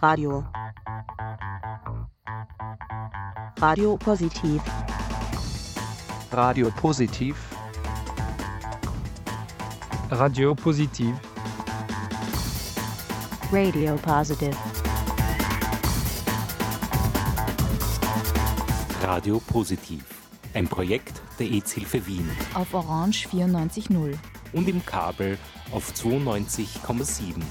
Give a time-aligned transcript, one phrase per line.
[0.00, 0.44] Radio.
[3.60, 4.60] Radio Positiv.
[6.32, 7.36] Radio Positiv.
[10.10, 11.14] Radio Positiv.
[13.52, 14.56] Radio Positive.
[19.02, 20.04] Radio Positiv.
[20.54, 22.28] Ein Projekt der EZ-Hilfe Wien.
[22.54, 24.16] Auf Orange 94.0.
[24.52, 25.38] Und im Kabel
[25.72, 27.42] auf 92,7.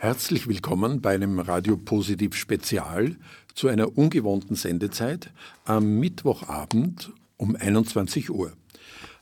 [0.00, 3.16] Herzlich willkommen bei einem Radio Positiv Spezial
[3.52, 5.32] zu einer ungewohnten Sendezeit
[5.64, 8.52] am Mittwochabend um 21 Uhr.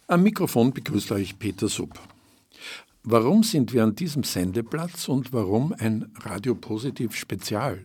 [0.07, 1.99] Am Mikrofon begrüßt euch Peter Sub.
[3.05, 7.83] Warum sind wir an diesem Sendeplatz und warum ein Radio Positiv Spezial?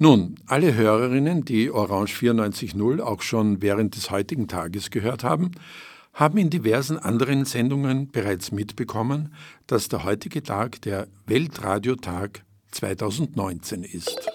[0.00, 5.52] Nun, alle Hörerinnen, die Orange 94.0 auch schon während des heutigen Tages gehört haben,
[6.14, 9.34] haben in diversen anderen Sendungen bereits mitbekommen,
[9.66, 14.30] dass der heutige Tag der Weltradiotag 2019 ist.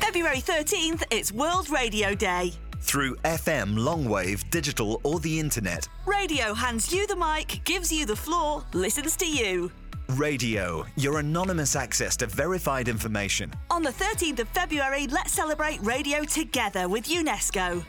[0.00, 2.52] February 13th, it's World Radio Day.
[2.84, 5.88] Through FM, longwave, digital, or the internet.
[6.06, 9.70] Radio hands you the mic, gives you the floor, listens to you.
[10.16, 13.52] Radio, your anonymous access to verified information.
[13.70, 17.84] On the 13th of February, let's celebrate radio together with UNESCO.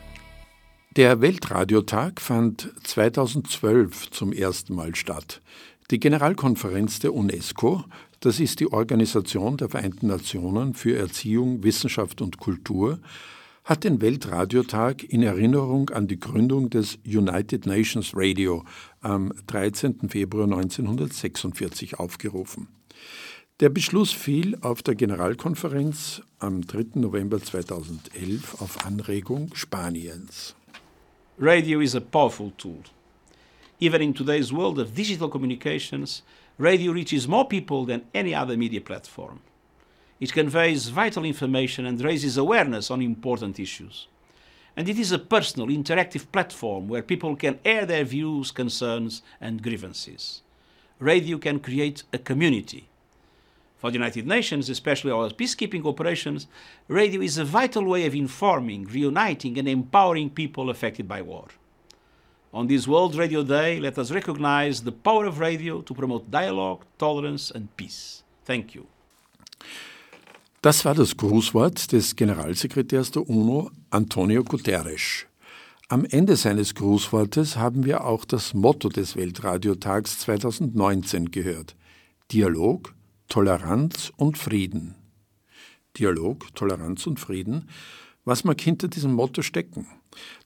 [0.96, 5.40] Der Weltradiotag fand 2012 zum ersten Mal statt.
[5.90, 7.82] Die Generalkonferenz der UNESCO,
[8.20, 12.98] das ist die Organisation der Vereinten Nationen für Erziehung, Wissenschaft und Kultur,
[13.64, 18.62] hat den Weltradiotag in Erinnerung an die Gründung des United Nations Radio
[19.00, 20.10] am 13.
[20.10, 22.68] Februar 1946 aufgerufen.
[23.60, 27.00] Der Beschluss fiel auf der Generalkonferenz am 3.
[27.00, 30.54] November 2011 auf Anregung Spaniens.
[31.38, 32.82] Radio is a powerful tool.
[33.80, 36.22] Even in today's world of digital communications,
[36.58, 39.40] radio reaches more people than any other media platform.
[40.20, 44.08] It conveys vital information and raises awareness on important issues.
[44.76, 49.62] And it is a personal, interactive platform where people can air their views, concerns, and
[49.62, 50.42] grievances.
[50.98, 52.88] Radio can create a community.
[53.82, 56.46] For the United Nations, especially our peacekeeping operations,
[56.86, 61.48] radio is a vital way of informing, reuniting, and empowering people affected by war.
[62.54, 66.84] On this World Radio Day, let us recognize the power of radio to promote dialogue,
[66.96, 68.22] tolerance, and peace.
[68.44, 68.86] Thank you.
[70.60, 75.26] Das war das Grußwort des Generalsekretärs der UNO, Antonio Guterres.
[75.88, 81.74] Am Ende seines Grußwortes haben wir auch das Motto des Weltradiotags 2019 gehört.
[82.30, 82.94] Dialog,
[83.32, 84.94] Toleranz und Frieden.
[85.96, 87.70] Dialog, Toleranz und Frieden.
[88.26, 89.86] Was mag hinter diesem Motto stecken?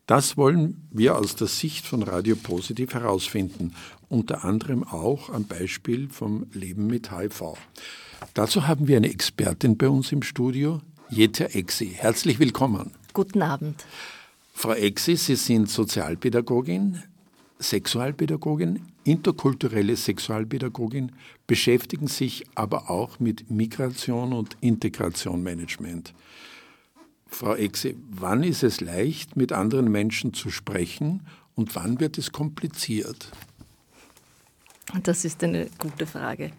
[0.06, 3.74] Das wollen wir aus der Sicht von Radio Positiv herausfinden,
[4.08, 7.54] unter anderem auch am Beispiel vom Leben mit HIV.
[8.34, 11.88] Dazu haben wir eine Expertin bei uns im Studio, Jeta Exi.
[11.88, 12.92] Herzlich willkommen.
[13.12, 13.84] Guten Abend.
[14.52, 17.02] Frau Exi, Sie sind Sozialpädagogin,
[17.58, 21.12] Sexualpädagogin, interkulturelle Sexualpädagogin,
[21.46, 26.12] beschäftigen sich aber auch mit Migration und Integrationmanagement.
[27.28, 31.22] Frau Exe, wann ist es leicht, mit anderen Menschen zu sprechen
[31.54, 33.30] und wann wird es kompliziert?
[35.02, 36.52] Das ist eine gute Frage.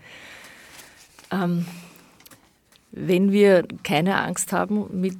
[1.32, 1.66] Ähm,
[2.92, 5.18] wenn wir keine Angst haben, mit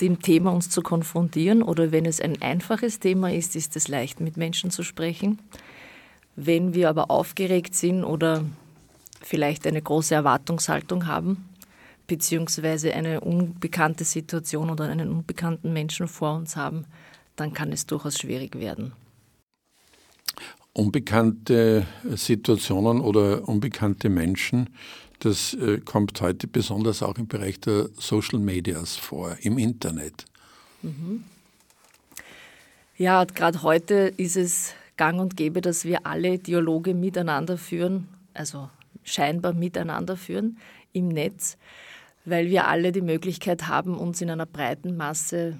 [0.00, 4.20] dem Thema uns zu konfrontieren oder wenn es ein einfaches Thema ist, ist es leicht,
[4.20, 5.38] mit Menschen zu sprechen.
[6.36, 8.44] Wenn wir aber aufgeregt sind oder
[9.22, 11.48] vielleicht eine große Erwartungshaltung haben,
[12.06, 16.84] beziehungsweise eine unbekannte Situation oder einen unbekannten Menschen vor uns haben,
[17.36, 18.92] dann kann es durchaus schwierig werden.
[20.72, 24.68] Unbekannte Situationen oder unbekannte Menschen,
[25.20, 30.26] das äh, kommt heute besonders auch im Bereich der Social Medias vor, im Internet.
[30.82, 31.24] Mhm.
[32.98, 38.70] Ja, gerade heute ist es gang und gäbe, dass wir alle Dialoge miteinander führen, also
[39.02, 40.58] scheinbar miteinander führen
[40.92, 41.58] im Netz,
[42.24, 45.58] weil wir alle die Möglichkeit haben, uns in einer breiten Masse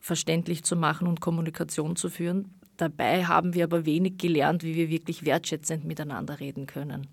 [0.00, 2.54] verständlich zu machen und Kommunikation zu führen.
[2.76, 7.06] Dabei haben wir aber wenig gelernt, wie wir wirklich wertschätzend miteinander reden können.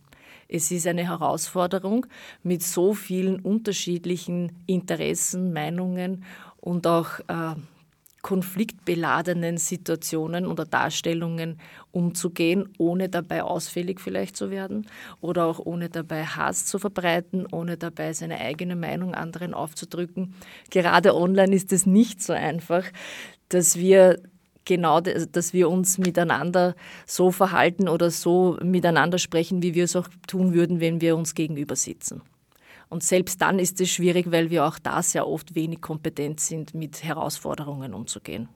[0.48, 2.08] Es ist eine Herausforderung
[2.42, 6.24] mit so vielen unterschiedlichen Interessen, Meinungen
[6.58, 7.56] und auch äh,
[8.22, 11.60] konfliktbeladenen Situationen oder Darstellungen
[11.92, 14.88] umzugehen, ohne dabei ausfällig vielleicht zu werden
[15.22, 20.36] oder auch ohne dabei Hass zu verbreiten, ohne dabei seine eigene Meinung anderen aufzudrücken.
[20.70, 22.84] Gerade online ist es nicht so einfach,
[23.48, 24.22] dass wir
[24.66, 26.76] genau, dass wir uns miteinander
[27.06, 31.34] so verhalten oder so miteinander sprechen, wie wir es auch tun würden, wenn wir uns
[31.36, 32.22] gegenüber sitzen.
[32.90, 36.74] Und selbst dann ist es schwierig, weil wir auch da sehr oft wenig kompetent sind,
[36.74, 38.50] mit Herausforderungen umzugehen.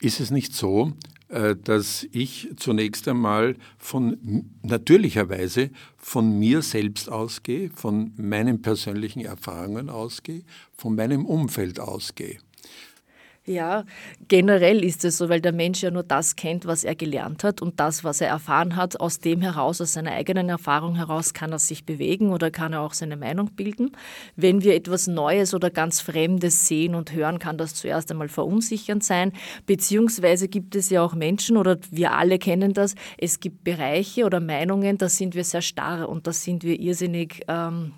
[0.00, 0.92] Ist es nicht so,
[1.28, 9.90] äh, dass ich zunächst einmal von natürlicherweise von mir selbst ausgehe, von meinen persönlichen Erfahrungen
[9.90, 10.42] ausgehe,
[10.72, 12.38] von meinem Umfeld ausgehe?
[13.48, 13.84] Ja,
[14.28, 17.62] generell ist es so, weil der Mensch ja nur das kennt, was er gelernt hat
[17.62, 21.50] und das, was er erfahren hat, aus dem heraus, aus seiner eigenen Erfahrung heraus kann
[21.50, 23.92] er sich bewegen oder kann er auch seine Meinung bilden.
[24.36, 29.02] Wenn wir etwas Neues oder ganz Fremdes sehen und hören, kann das zuerst einmal verunsichernd
[29.02, 29.32] sein.
[29.64, 34.40] Beziehungsweise gibt es ja auch Menschen oder wir alle kennen das, es gibt Bereiche oder
[34.40, 37.94] Meinungen, da sind wir sehr starr und da sind wir irrsinnig, ähm,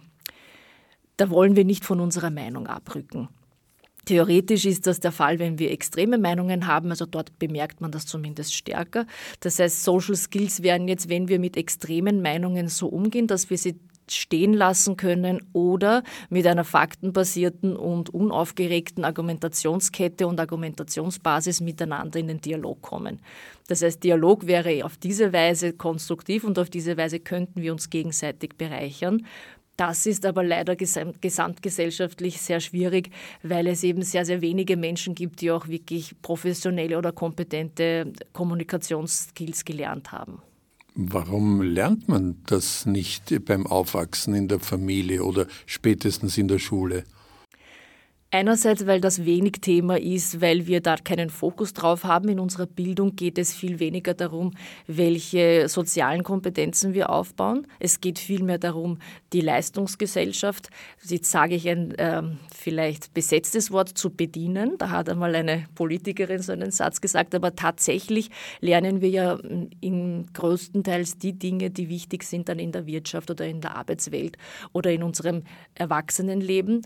[1.16, 3.28] da wollen wir nicht von unserer Meinung abrücken.
[4.04, 8.06] Theoretisch ist das der Fall, wenn wir extreme Meinungen haben, also dort bemerkt man das
[8.06, 9.06] zumindest stärker.
[9.40, 13.58] Das heißt, Social Skills wären jetzt, wenn wir mit extremen Meinungen so umgehen, dass wir
[13.58, 13.76] sie
[14.12, 22.40] stehen lassen können oder mit einer faktenbasierten und unaufgeregten Argumentationskette und Argumentationsbasis miteinander in den
[22.40, 23.20] Dialog kommen.
[23.68, 27.90] Das heißt, Dialog wäre auf diese Weise konstruktiv und auf diese Weise könnten wir uns
[27.90, 29.26] gegenseitig bereichern.
[29.80, 33.08] Das ist aber leider gesamtgesellschaftlich sehr schwierig,
[33.42, 39.64] weil es eben sehr, sehr wenige Menschen gibt, die auch wirklich professionelle oder kompetente Kommunikationsskills
[39.64, 40.42] gelernt haben.
[40.94, 47.04] Warum lernt man das nicht beim Aufwachsen in der Familie oder spätestens in der Schule?
[48.32, 52.28] Einerseits, weil das wenig Thema ist, weil wir da keinen Fokus drauf haben.
[52.28, 54.52] In unserer Bildung geht es viel weniger darum,
[54.86, 57.66] welche sozialen Kompetenzen wir aufbauen.
[57.80, 58.98] Es geht vielmehr darum,
[59.32, 60.70] die Leistungsgesellschaft,
[61.02, 62.22] jetzt sage ich ein äh,
[62.54, 64.78] vielleicht besetztes Wort, zu bedienen.
[64.78, 68.30] Da hat einmal eine Politikerin so einen Satz gesagt, aber tatsächlich
[68.60, 69.38] lernen wir ja
[69.80, 74.36] in größtenteils die Dinge, die wichtig sind dann in der Wirtschaft oder in der Arbeitswelt
[74.72, 75.42] oder in unserem
[75.74, 76.82] Erwachsenenleben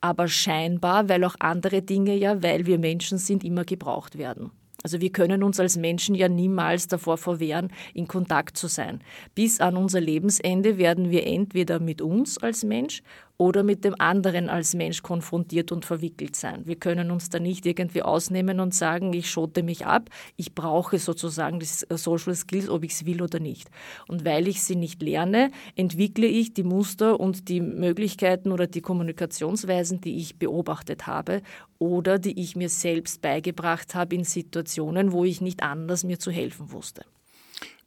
[0.00, 4.50] aber scheinbar, weil auch andere Dinge ja, weil wir Menschen sind, immer gebraucht werden.
[4.82, 9.00] Also wir können uns als Menschen ja niemals davor verwehren, in Kontakt zu sein.
[9.34, 13.02] Bis an unser Lebensende werden wir entweder mit uns als Mensch
[13.40, 16.66] oder mit dem anderen als Mensch konfrontiert und verwickelt sein.
[16.66, 20.98] Wir können uns da nicht irgendwie ausnehmen und sagen, ich schote mich ab, ich brauche
[20.98, 23.70] sozusagen die Social Skills, ob ich es will oder nicht.
[24.08, 28.82] Und weil ich sie nicht lerne, entwickle ich die Muster und die Möglichkeiten oder die
[28.82, 31.40] Kommunikationsweisen, die ich beobachtet habe
[31.78, 36.30] oder die ich mir selbst beigebracht habe in Situationen, wo ich nicht anders mir zu
[36.30, 37.06] helfen wusste.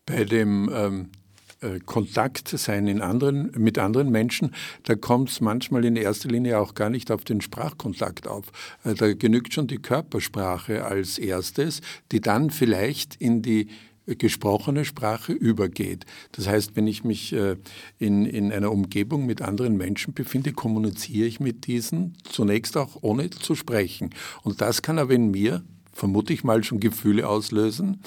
[0.08, 1.23] Bei dem ähm äh,
[1.86, 6.76] Kontakt sein in anderen, mit anderen Menschen, da kommt es manchmal in erster Linie auch
[6.76, 8.46] gar nicht auf den Sprachkontakt auf.
[8.84, 11.82] Äh, da genügt schon die Körpersprache als erstes,
[12.12, 13.68] die dann vielleicht in die
[14.06, 16.06] gesprochene Sprache übergeht.
[16.34, 17.56] Das heißt, wenn ich mich äh,
[18.00, 23.30] in, in einer Umgebung mit anderen Menschen befinde, kommuniziere ich mit diesen zunächst auch ohne
[23.30, 24.10] zu sprechen.
[24.44, 25.64] Und das kann aber in mir,
[25.94, 28.02] vermute ich mal, schon Gefühle auslösen,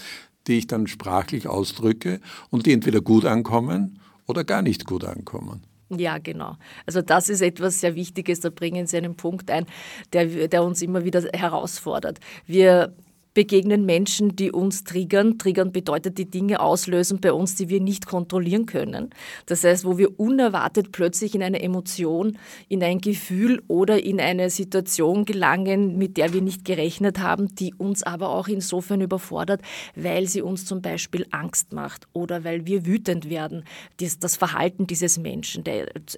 [0.47, 2.21] die ich dann sprachlich ausdrücke
[2.51, 5.63] und die entweder gut ankommen oder gar nicht gut ankommen.
[5.89, 6.57] Ja, genau.
[6.85, 8.41] Also das ist etwas sehr Wichtiges.
[8.41, 9.67] Da bringen Sie einen Punkt ein,
[10.13, 12.19] der, der uns immer wieder herausfordert.
[12.47, 12.93] Wir
[13.37, 15.37] begegnen Menschen, die uns triggern.
[15.37, 19.11] Triggern bedeutet, die Dinge auslösen bei uns, die wir nicht kontrollieren können.
[19.45, 22.39] Das heißt, wo wir unerwartet plötzlich in eine Emotion,
[22.71, 27.75] in ein Gefühl oder in eine Situation gelangen, mit der wir nicht gerechnet haben, die
[27.75, 29.61] uns aber auch insofern überfordert,
[29.95, 33.65] weil sie uns zum Beispiel Angst macht oder weil wir wütend werden.
[34.01, 35.63] Das, das Verhalten dieses Menschen.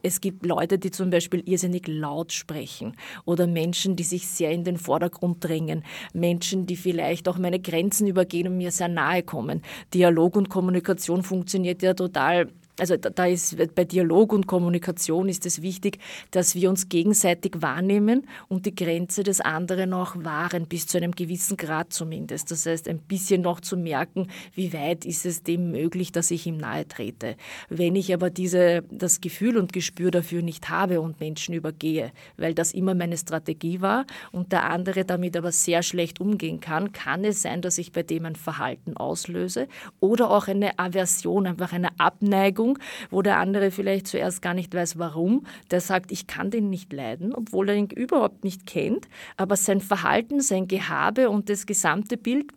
[0.04, 2.92] Es gibt Leute, die zum Beispiel irrsinnig laut sprechen
[3.24, 5.82] oder Menschen, die sich sehr in den Vordergrund drängen.
[6.12, 9.62] Menschen, die vielleicht vielleicht auch meine Grenzen übergehen und mir sehr nahe kommen.
[9.94, 12.48] Dialog und Kommunikation funktioniert ja total
[12.78, 15.98] also da ist bei Dialog und Kommunikation ist es wichtig,
[16.30, 21.12] dass wir uns gegenseitig wahrnehmen und die Grenze des anderen auch wahren, bis zu einem
[21.12, 22.50] gewissen Grad zumindest.
[22.50, 26.46] Das heißt, ein bisschen noch zu merken, wie weit ist es dem möglich, dass ich
[26.46, 27.36] ihm nahe trete.
[27.68, 32.54] Wenn ich aber diese, das Gefühl und Gespür dafür nicht habe und Menschen übergehe, weil
[32.54, 37.24] das immer meine Strategie war und der andere damit aber sehr schlecht umgehen kann, kann
[37.24, 39.68] es sein, dass ich bei dem ein Verhalten auslöse
[40.00, 42.78] oder auch eine Aversion, einfach eine Abneigung Beziehung,
[43.10, 45.46] wo der andere vielleicht zuerst gar nicht weiß, warum.
[45.70, 49.08] Der sagt, ich kann den nicht leiden, obwohl er ihn überhaupt nicht kennt.
[49.36, 52.52] Aber sein Verhalten, sein Gehabe und das gesamte Bild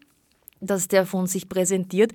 [0.64, 2.14] dass der von sich präsentiert,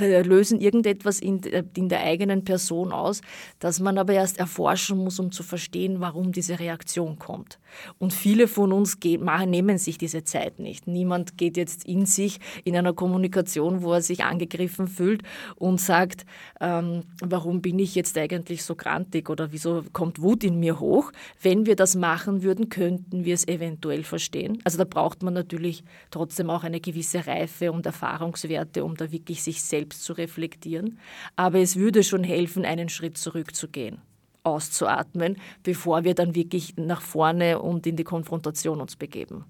[0.00, 1.40] lösen irgendetwas in,
[1.76, 3.20] in der eigenen Person aus,
[3.58, 7.58] dass man aber erst erforschen muss, um zu verstehen, warum diese Reaktion kommt.
[7.98, 10.86] Und viele von uns gehen, nehmen sich diese Zeit nicht.
[10.86, 15.22] Niemand geht jetzt in sich in einer Kommunikation, wo er sich angegriffen fühlt
[15.56, 16.24] und sagt,
[16.60, 21.12] ähm, warum bin ich jetzt eigentlich so grantig oder wieso kommt Wut in mir hoch.
[21.40, 24.58] Wenn wir das machen würden, könnten wir es eventuell verstehen.
[24.64, 29.42] Also da braucht man natürlich trotzdem auch eine gewisse Reife und Erfahrungswerte, um da wirklich
[29.42, 30.98] sich selbst zu reflektieren.
[31.36, 33.98] Aber es würde schon helfen, einen Schritt zurückzugehen
[34.44, 39.44] auszuatmen, bevor wir dann wirklich nach vorne und in die Konfrontation uns begeben.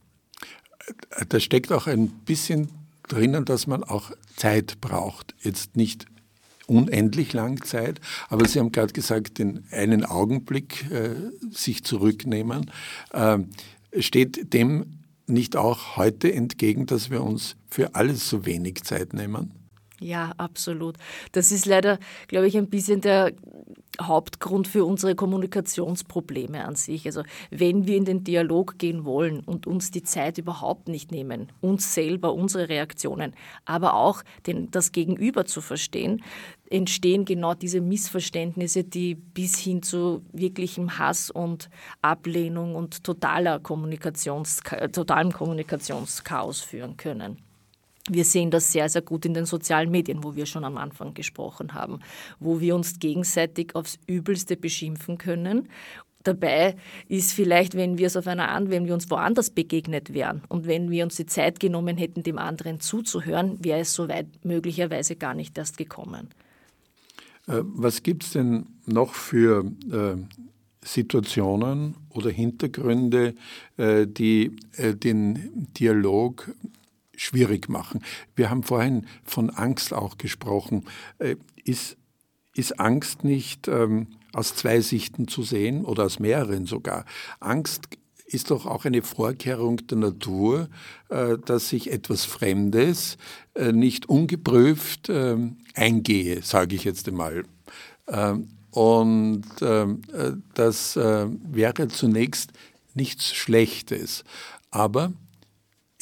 [1.29, 2.69] Da steckt auch ein bisschen
[3.09, 5.35] drinnen, dass man auch Zeit braucht.
[5.43, 6.07] Jetzt nicht
[6.67, 11.11] unendlich lang Zeit, aber Sie haben gerade gesagt, in einen Augenblick äh,
[11.51, 12.71] sich zurücknehmen.
[13.13, 13.41] Äh,
[13.99, 19.53] steht dem nicht auch heute entgegen, dass wir uns für alles so wenig Zeit nehmen?
[20.01, 20.97] Ja, absolut.
[21.33, 23.33] Das ist leider, glaube ich, ein bisschen der
[24.01, 27.07] Hauptgrund für unsere Kommunikationsprobleme an sich.
[27.07, 31.53] Also wenn wir in den Dialog gehen wollen und uns die Zeit überhaupt nicht nehmen,
[31.61, 33.35] uns selber, unsere Reaktionen,
[33.65, 36.25] aber auch den, das Gegenüber zu verstehen,
[36.71, 41.71] entstehen genau diese Missverständnisse, die bis hin zu wirklichem Hass und
[42.03, 44.61] Ablehnung und totaler Kommunikations,
[44.93, 47.39] totalem Kommunikationschaos führen können.
[48.11, 51.15] Wir sehen das sehr, sehr gut in den sozialen Medien, wo wir schon am Anfang
[51.15, 52.01] gesprochen haben,
[52.39, 55.69] wo wir uns gegenseitig aufs Übelste beschimpfen können.
[56.23, 56.77] Dabei
[57.09, 60.67] ist vielleicht, wenn wir es auf einer Art, wenn wir uns woanders begegnet wären und
[60.67, 65.35] wenn wir uns die Zeit genommen hätten, dem anderen zuzuhören, wäre es soweit möglicherweise gar
[65.35, 66.29] nicht erst gekommen.
[67.47, 70.17] Äh, was gibt es denn noch für äh,
[70.83, 73.35] Situationen oder Hintergründe,
[73.77, 76.55] äh, die äh, den Dialog
[77.17, 78.03] schwierig machen.
[78.37, 80.85] Wir haben vorhin von Angst auch gesprochen.
[81.19, 81.97] Äh, ist,
[82.55, 87.05] ist Angst nicht ähm, aus zwei Sichten zu sehen oder aus mehreren sogar?
[87.41, 87.89] Angst
[88.27, 90.69] ist doch auch eine Vorkehrung der Natur,
[91.09, 93.17] äh, dass ich etwas Fremdes
[93.55, 95.37] äh, nicht ungeprüft äh,
[95.75, 97.45] eingehe, sage ich jetzt einmal.
[98.09, 102.53] Ähm, und ähm, äh, das äh, wäre zunächst
[102.95, 104.25] nichts Schlechtes.
[104.71, 105.13] Aber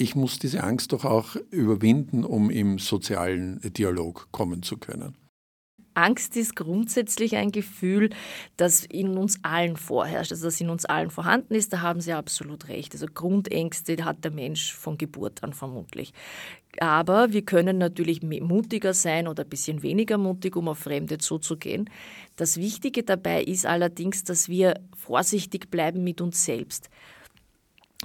[0.03, 5.17] ich muss diese Angst doch auch überwinden, um im sozialen Dialog kommen zu können.
[5.95, 8.11] Angst ist grundsätzlich ein Gefühl,
[8.57, 11.73] das in uns allen vorherrscht, also das in uns allen vorhanden ist.
[11.73, 12.95] Da haben Sie absolut recht.
[12.95, 16.13] Also Grundängste hat der Mensch von Geburt an vermutlich.
[16.81, 21.91] Aber wir können natürlich mutiger sein oder ein bisschen weniger mutig, um auf Fremde zuzugehen.
[22.37, 26.89] Das Wichtige dabei ist allerdings, dass wir vorsichtig bleiben mit uns selbst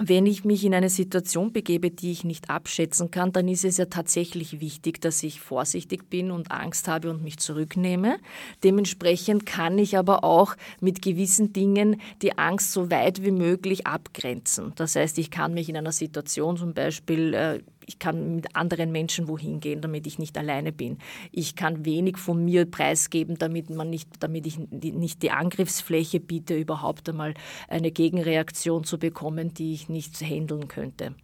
[0.00, 3.78] wenn ich mich in eine Situation begebe, die ich nicht abschätzen kann, dann ist es
[3.78, 8.18] ja tatsächlich wichtig, dass ich vorsichtig bin und Angst habe und mich zurücknehme.
[8.62, 14.72] Dementsprechend kann ich aber auch mit gewissen Dingen die Angst so weit wie möglich abgrenzen.
[14.76, 17.58] Das heißt, ich kann mich in einer Situation zum Beispiel äh,
[17.88, 20.98] ich kann mit anderen Menschen wohin gehen, damit ich nicht alleine bin.
[21.32, 26.54] Ich kann wenig von mir preisgeben, damit man nicht, damit ich nicht die Angriffsfläche biete,
[26.54, 27.34] überhaupt einmal
[27.66, 31.14] eine Gegenreaktion zu bekommen, die ich nicht handeln könnte.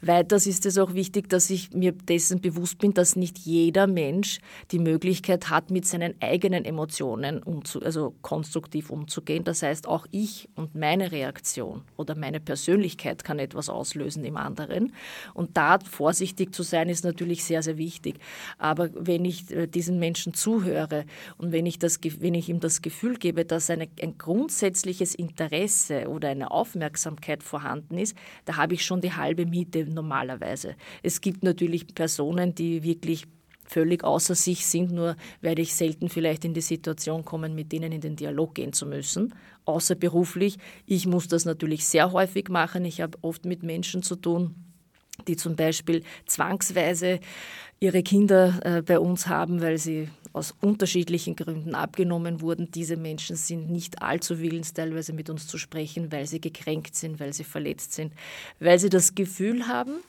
[0.00, 4.38] Weiters ist es auch wichtig, dass ich mir dessen bewusst bin, dass nicht jeder Mensch
[4.70, 9.42] die Möglichkeit hat, mit seinen eigenen Emotionen umzu also konstruktiv umzugehen.
[9.42, 14.92] Das heißt, auch ich und meine Reaktion oder meine Persönlichkeit kann etwas auslösen im anderen.
[15.34, 18.20] Und da vorsichtig zu sein, ist natürlich sehr, sehr wichtig.
[18.56, 21.06] Aber wenn ich äh, diesen Menschen zuhöre
[21.38, 26.08] und wenn ich, das, wenn ich ihm das Gefühl gebe, dass eine, ein grundsätzliches Interesse
[26.08, 30.74] oder eine Aufmerksamkeit vorhanden ist, da habe ich schon die halbe Miete normalerweise.
[31.02, 33.24] Es gibt natürlich Personen, die wirklich
[33.68, 37.92] völlig außer sich sind, nur werde ich selten vielleicht in die Situation kommen, mit denen
[37.92, 40.56] in den Dialog gehen zu müssen, außer beruflich.
[40.86, 42.84] Ich muss das natürlich sehr häufig machen.
[42.84, 44.54] Ich habe oft mit Menschen zu tun,
[45.26, 47.20] die zum Beispiel zwangsweise
[47.80, 52.70] ihre Kinder äh, bei uns haben, weil sie aus unterschiedlichen Gründen abgenommen wurden.
[52.70, 57.20] Diese Menschen sind nicht allzu willens, teilweise mit uns zu sprechen, weil sie gekränkt sind,
[57.20, 58.12] weil sie verletzt sind,
[58.60, 60.00] weil sie das Gefühl haben,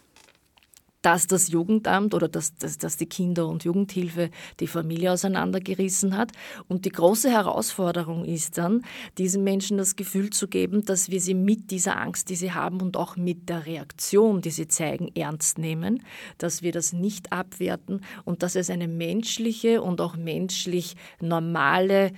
[1.01, 4.29] dass das Jugendamt oder dass, dass, dass die Kinder- und Jugendhilfe
[4.59, 6.31] die Familie auseinandergerissen hat.
[6.67, 8.83] Und die große Herausforderung ist dann,
[9.17, 12.81] diesen Menschen das Gefühl zu geben, dass wir sie mit dieser Angst, die sie haben
[12.81, 16.03] und auch mit der Reaktion, die sie zeigen, ernst nehmen,
[16.37, 22.11] dass wir das nicht abwerten und dass es eine menschliche und auch menschlich normale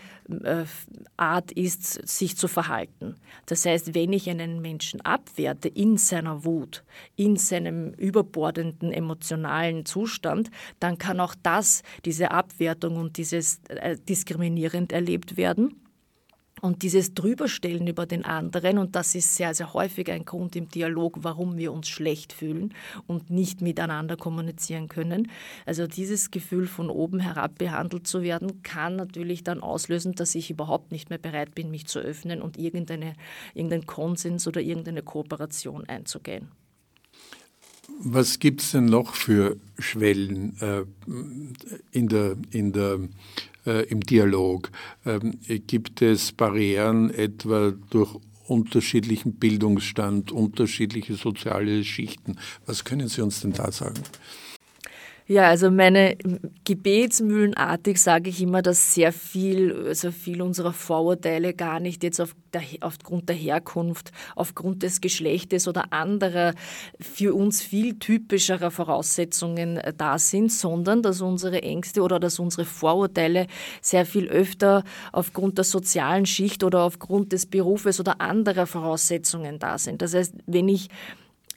[1.18, 3.16] Art ist, sich zu verhalten.
[3.46, 6.84] Das heißt, wenn ich einen Menschen abwerte in seiner Wut,
[7.16, 14.92] in seinem überbordenden emotionalen Zustand, dann kann auch das, diese Abwertung und dieses äh, diskriminierend
[14.92, 15.81] erlebt werden.
[16.62, 20.70] Und dieses Drüberstellen über den anderen, und das ist sehr, sehr häufig ein Grund im
[20.70, 22.74] Dialog, warum wir uns schlecht fühlen
[23.08, 25.30] und nicht miteinander kommunizieren können.
[25.66, 30.52] Also dieses Gefühl von oben herab behandelt zu werden, kann natürlich dann auslösen, dass ich
[30.52, 33.16] überhaupt nicht mehr bereit bin, mich zu öffnen und irgendeine,
[33.56, 36.50] irgendeinen Konsens oder irgendeine Kooperation einzugehen.
[38.00, 40.84] Was gibt es denn noch für Schwellen äh,
[41.92, 43.00] in der, in der
[43.66, 44.72] im Dialog?
[45.06, 52.38] Ähm, gibt es Barrieren etwa durch unterschiedlichen Bildungsstand, unterschiedliche soziale Schichten?
[52.66, 54.02] Was können Sie uns denn da sagen?
[55.32, 56.18] Ja, also meine
[56.66, 62.36] gebetsmühlenartig sage ich immer, dass sehr viel, also viel unserer Vorurteile gar nicht jetzt auf
[62.52, 66.54] der, aufgrund der Herkunft, aufgrund des Geschlechtes oder anderer
[67.00, 72.66] für uns viel typischerer Voraussetzungen äh, da sind, sondern dass unsere Ängste oder dass unsere
[72.66, 73.48] Vorurteile
[73.80, 74.84] sehr viel öfter
[75.14, 80.02] aufgrund der sozialen Schicht oder aufgrund des Berufes oder anderer Voraussetzungen da sind.
[80.02, 80.90] Das heißt, wenn ich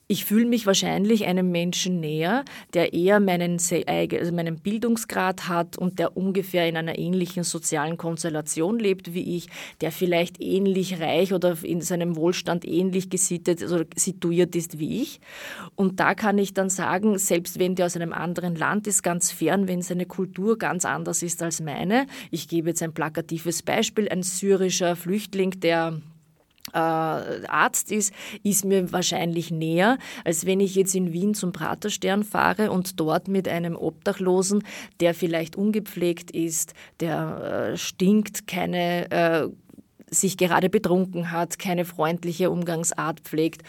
[0.07, 2.45] ich fühle mich wahrscheinlich einem Menschen näher,
[2.75, 8.79] der eher meinen, also meinen Bildungsgrad hat und der ungefähr in einer ähnlichen sozialen Konstellation
[8.79, 9.49] lebt wie ich,
[9.81, 15.03] der vielleicht ähnlich reich oder in seinem Wohlstand ähnlich gesittet oder also situiert ist wie
[15.03, 15.21] ich.
[15.75, 19.31] Und da kann ich dann sagen, selbst wenn der aus einem anderen Land ist, ganz
[19.31, 22.07] fern, wenn seine Kultur ganz anders ist als meine.
[22.31, 26.01] Ich gebe jetzt ein plakatives Beispiel, ein syrischer Flüchtling, der
[26.75, 28.13] äh, Arzt ist,
[28.43, 33.29] ist mir wahrscheinlich näher, als wenn ich jetzt in Wien zum Praterstern fahre und dort
[33.29, 34.63] mit einem Obdachlosen,
[35.01, 39.49] der vielleicht ungepflegt ist, der äh, stinkt, keine äh,
[40.15, 43.63] sich gerade betrunken hat, keine freundliche Umgangsart pflegt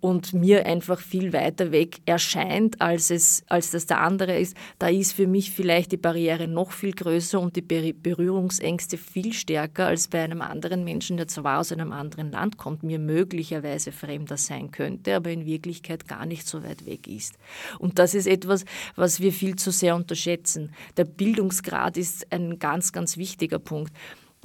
[0.00, 4.88] und mir einfach viel weiter weg erscheint, als, es, als das der andere ist, da
[4.88, 10.08] ist für mich vielleicht die Barriere noch viel größer und die Berührungsängste viel stärker als
[10.08, 14.70] bei einem anderen Menschen, der zwar aus einem anderen Land kommt, mir möglicherweise fremder sein
[14.70, 17.34] könnte, aber in Wirklichkeit gar nicht so weit weg ist.
[17.78, 18.64] Und das ist etwas,
[18.96, 20.72] was wir viel zu sehr unterschätzen.
[20.96, 23.92] Der Bildungsgrad ist ein ganz, ganz wichtiger Punkt.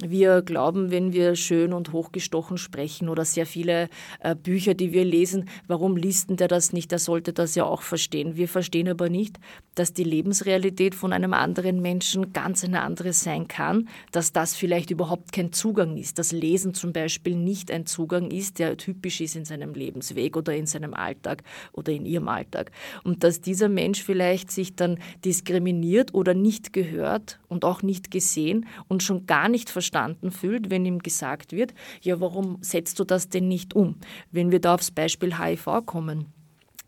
[0.04, 3.88] Wir glauben, wenn wir schön und hochgestochen sprechen oder sehr viele
[4.20, 6.90] äh, Bücher, die wir lesen, warum liest denn der das nicht?
[6.90, 8.36] Der sollte das ja auch verstehen.
[8.36, 9.38] Wir verstehen aber nicht,
[9.74, 14.90] dass die Lebensrealität von einem anderen Menschen ganz eine andere sein kann, dass das vielleicht
[14.90, 19.34] überhaupt kein Zugang ist, dass Lesen zum Beispiel nicht ein Zugang ist, der typisch ist
[19.34, 22.70] in seinem Lebensweg oder in seinem Alltag oder in ihrem Alltag.
[23.02, 28.66] Und dass dieser Mensch vielleicht sich dann diskriminiert oder nicht gehört und auch nicht gesehen
[28.88, 33.28] und schon gar nicht verstanden fühlt, wenn ihm gesagt wird, ja, warum setzt du das
[33.28, 33.96] denn nicht um?
[34.30, 36.26] Wenn wir da aufs Beispiel HIV kommen,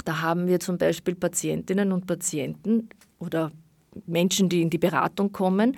[0.05, 3.53] da haben wir zum Beispiel Patientinnen und Patienten oder
[4.06, 5.76] Menschen, die in die Beratung kommen,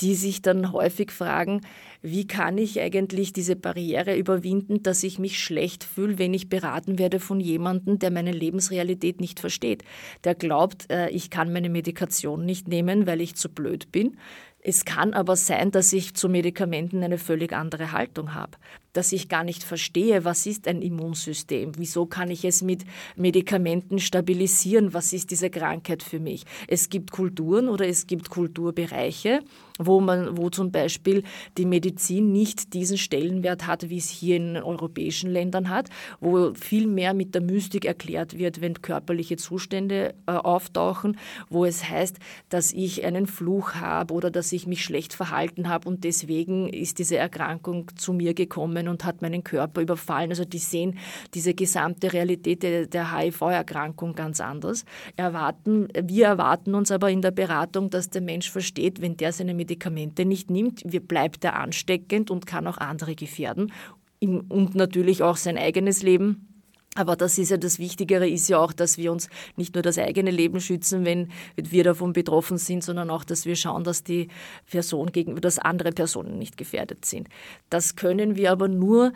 [0.00, 1.60] die sich dann häufig fragen,
[2.02, 6.98] wie kann ich eigentlich diese Barriere überwinden, dass ich mich schlecht fühle, wenn ich beraten
[6.98, 9.84] werde von jemandem, der meine Lebensrealität nicht versteht,
[10.24, 14.16] der glaubt, äh, ich kann meine Medikation nicht nehmen, weil ich zu blöd bin.
[14.60, 18.56] Es kann aber sein, dass ich zu Medikamenten eine völlig andere Haltung habe,
[18.94, 22.84] dass ich gar nicht verstehe, was ist ein Immunsystem, wieso kann ich es mit
[23.16, 26.44] Medikamenten stabilisieren, was ist diese Krankheit für mich.
[26.66, 29.40] Es gibt Kulturen oder es gibt Kulturbereiche,
[29.78, 31.24] wo man, wo zum Beispiel
[31.58, 36.86] die Medizin nicht diesen Stellenwert hat, wie es hier in europäischen Ländern hat, wo viel
[36.86, 42.72] mehr mit der Mystik erklärt wird, wenn körperliche Zustände äh, auftauchen, wo es heißt, dass
[42.72, 47.16] ich einen Fluch habe oder dass ich mich schlecht verhalten habe und deswegen ist diese
[47.16, 50.30] Erkrankung zu mir gekommen und hat meinen Körper überfallen.
[50.30, 50.98] Also die sehen
[51.34, 54.84] diese gesamte Realität der, der HIV-Erkrankung ganz anders.
[55.16, 59.54] Erwarten, wir erwarten uns aber in der Beratung, dass der Mensch versteht, wenn der seine
[59.54, 63.72] Medikamente nicht nimmt, bleibt er ansteckend und kann auch andere gefährden
[64.20, 66.53] und natürlich auch sein eigenes Leben.
[66.94, 69.98] Aber das ist ja das Wichtigere, ist ja auch, dass wir uns nicht nur das
[69.98, 74.28] eigene Leben schützen, wenn wir davon betroffen sind, sondern auch, dass wir schauen, dass die
[74.70, 77.28] Person gegenüber, dass andere Personen nicht gefährdet sind.
[77.68, 79.12] Das können wir aber nur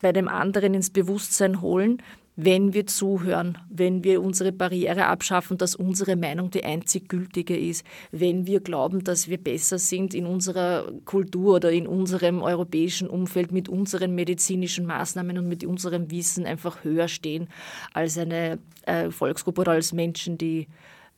[0.00, 2.02] bei dem anderen ins Bewusstsein holen,
[2.44, 7.84] wenn wir zuhören, wenn wir unsere Barriere abschaffen, dass unsere Meinung die einzig gültige ist,
[8.12, 13.52] wenn wir glauben, dass wir besser sind in unserer Kultur oder in unserem europäischen Umfeld
[13.52, 17.48] mit unseren medizinischen Maßnahmen und mit unserem Wissen einfach höher stehen
[17.92, 20.66] als eine äh, Volksgruppe oder als Menschen, die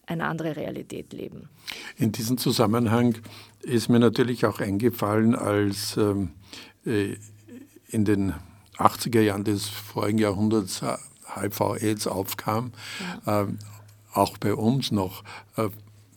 [0.07, 1.49] eine andere Realität leben.
[1.97, 3.15] In diesem Zusammenhang
[3.63, 6.31] ist mir natürlich auch eingefallen, als ähm,
[6.85, 7.15] äh,
[7.89, 8.35] in den
[8.79, 10.83] 80er Jahren des vorigen Jahrhunderts
[11.37, 12.73] HIV-Aids aufkam,
[13.27, 13.43] ja.
[13.43, 13.59] ähm,
[14.13, 15.25] auch bei uns noch
[15.57, 15.69] äh,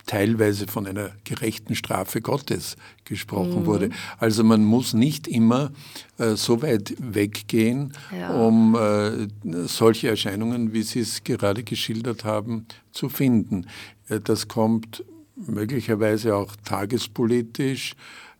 [0.06, 3.66] teilweise von einer gerechten Strafe Gottes gesprochen mhm.
[3.66, 3.90] wurde.
[4.18, 5.72] Also man muss nicht immer
[6.18, 8.34] äh, so weit weggehen, ja.
[8.34, 9.28] um äh,
[9.68, 13.68] solche Erscheinungen, wie Sie es gerade geschildert haben, zu finden.
[14.10, 15.04] Äh, das kommt
[15.36, 17.96] möglicherweise auch tagespolitisch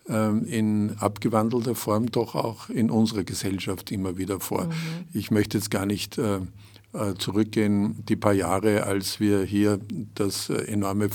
[0.08, 4.66] ähm, in abgewandelter Form doch auch in unserer Gesellschaft immer wieder vor.
[4.66, 4.74] Mhm.
[5.14, 6.40] Ich möchte jetzt gar nicht äh,
[7.16, 9.80] zurückgehen, die paar Jahre, als wir hier
[10.16, 11.10] das äh, enorme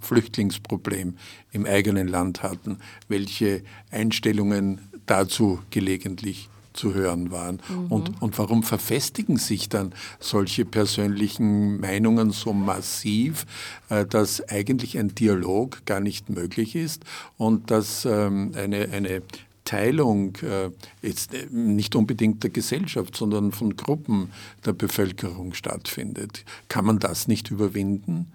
[0.00, 1.14] Flüchtlingsproblem
[1.52, 7.60] im eigenen Land hatten, welche Einstellungen dazu gelegentlich zu hören waren.
[7.68, 7.86] Mhm.
[7.86, 13.46] Und, und warum verfestigen sich dann solche persönlichen Meinungen so massiv,
[13.88, 17.04] äh, dass eigentlich ein Dialog gar nicht möglich ist
[17.38, 19.22] und dass ähm, eine, eine
[19.64, 20.70] Teilung äh,
[21.02, 24.30] jetzt äh, nicht unbedingt der Gesellschaft, sondern von Gruppen
[24.64, 26.44] der Bevölkerung stattfindet.
[26.68, 28.32] Kann man das nicht überwinden?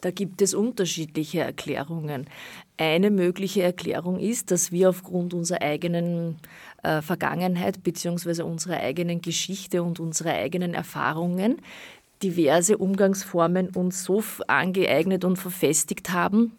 [0.00, 2.26] Da gibt es unterschiedliche Erklärungen.
[2.76, 6.36] Eine mögliche Erklärung ist, dass wir aufgrund unserer eigenen
[6.82, 8.42] äh, Vergangenheit bzw.
[8.42, 11.56] unserer eigenen Geschichte und unserer eigenen Erfahrungen
[12.22, 16.52] diverse Umgangsformen uns so angeeignet und verfestigt haben,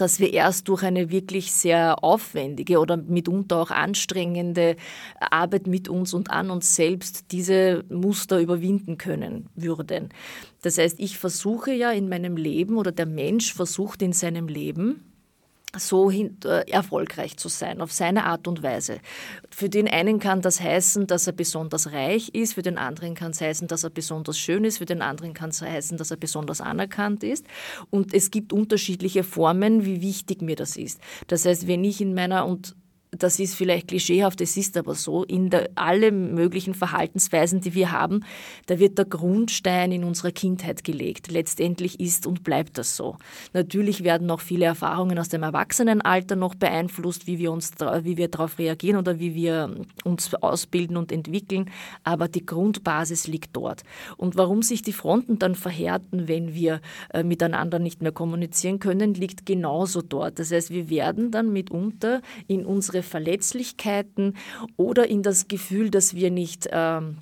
[0.00, 4.76] dass wir erst durch eine wirklich sehr aufwendige oder mitunter auch anstrengende
[5.18, 10.08] Arbeit mit uns und an uns selbst diese Muster überwinden können würden.
[10.62, 15.09] Das heißt, ich versuche ja in meinem Leben oder der Mensch versucht in seinem Leben,
[15.76, 18.98] so hin, äh, erfolgreich zu sein, auf seine Art und Weise.
[19.50, 23.30] Für den einen kann das heißen, dass er besonders reich ist, für den anderen kann
[23.30, 26.16] es heißen, dass er besonders schön ist, für den anderen kann es heißen, dass er
[26.16, 27.46] besonders anerkannt ist.
[27.90, 31.00] Und es gibt unterschiedliche Formen, wie wichtig mir das ist.
[31.28, 32.74] Das heißt, wenn ich in meiner, und
[33.10, 37.90] das ist vielleicht klischeehaft, es ist aber so, in der, alle möglichen Verhaltensweisen, die wir
[37.90, 38.24] haben,
[38.66, 41.30] da wird der Grundstein in unserer Kindheit gelegt.
[41.30, 43.16] Letztendlich ist und bleibt das so.
[43.52, 48.28] Natürlich werden noch viele Erfahrungen aus dem Erwachsenenalter noch beeinflusst, wie wir uns, wie wir
[48.28, 51.70] darauf reagieren oder wie wir uns ausbilden und entwickeln,
[52.04, 53.82] aber die Grundbasis liegt dort.
[54.16, 56.80] Und warum sich die Fronten dann verhärten, wenn wir
[57.12, 60.38] äh, miteinander nicht mehr kommunizieren können, liegt genauso dort.
[60.38, 64.34] Das heißt, wir werden dann mitunter in unsere unsere Verletzlichkeiten
[64.76, 67.18] oder in das Gefühl, dass wir nicht ähm,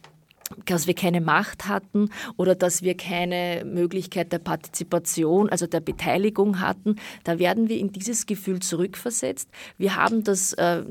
[0.64, 6.60] dass wir keine Macht hatten oder dass wir keine Möglichkeit der Partizipation, also der Beteiligung
[6.60, 9.50] hatten, da werden wir in dieses Gefühl zurückversetzt.
[9.76, 10.84] Wir haben das äh,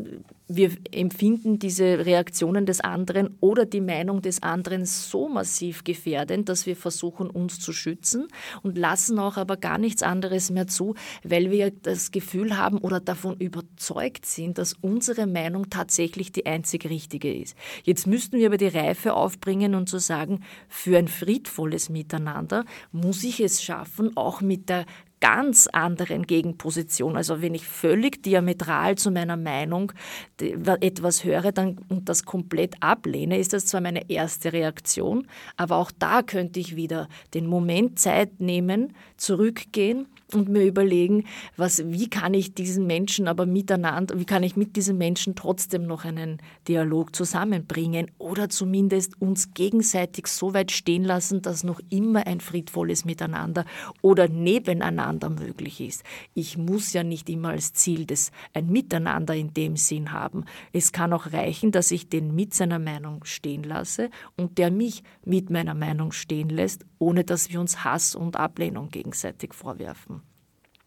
[0.48, 6.66] wir empfinden diese Reaktionen des anderen oder die Meinung des anderen so massiv gefährdend, dass
[6.66, 8.28] wir versuchen, uns zu schützen
[8.64, 13.00] und lassen auch aber gar nichts anderes mehr zu, weil wir das Gefühl haben oder
[13.00, 17.56] davon überzeugt sind, dass unsere Meinung tatsächlich die einzig richtige ist.
[17.84, 23.24] Jetzt müssten wir aber die Reife aufbringen und zu sagen, für ein friedvolles Miteinander muss
[23.24, 24.86] ich es schaffen, auch mit der
[25.20, 27.18] ganz anderen Gegenposition.
[27.18, 29.92] Also wenn ich völlig diametral zu meiner Meinung
[30.40, 35.92] etwas höre dann, und das komplett ablehne, ist das zwar meine erste Reaktion, aber auch
[35.98, 42.34] da könnte ich wieder den Moment Zeit nehmen, zurückgehen und mir überlegen, was, wie kann
[42.34, 47.16] ich diesen Menschen aber miteinander, wie kann ich mit diesen Menschen trotzdem noch einen Dialog
[47.16, 53.66] zusammenbringen oder zumindest uns gegenseitig so weit stehen lassen, dass noch immer ein friedvolles Miteinander
[54.02, 56.04] oder nebeneinander möglich ist.
[56.34, 60.46] Ich muss ja nicht immer als Ziel des ein Miteinander in dem Sinn haben.
[60.74, 65.04] Es kann auch reichen, dass ich den mit seiner Meinung stehen lasse und der mich
[65.24, 70.22] mit meiner Meinung stehen lässt, ohne dass wir uns Hass und Ablehnung gegenseitig vorwerfen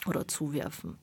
[0.07, 0.99] oder zuwerfen.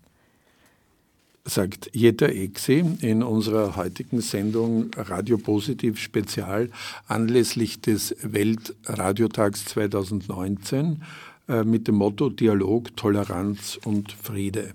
[1.45, 6.69] Sagt Jetta Exi in unserer heutigen Sendung Radio Positiv Spezial
[7.07, 11.03] anlässlich des Weltradiotags 2019
[11.47, 14.73] äh, mit dem Motto Dialog, Toleranz und Friede.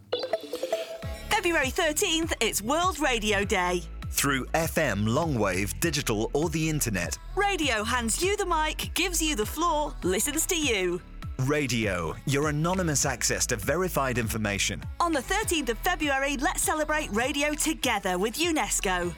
[1.29, 3.83] February 13th, it's World Radio Day.
[4.13, 7.19] Through FM, longwave, digital, or the internet.
[7.35, 11.01] Radio hands you the mic, gives you the floor, listens to you.
[11.47, 14.81] Radio, your anonymous access to verified information.
[15.01, 19.13] On the 13th of February, let's celebrate radio together with UNESCO.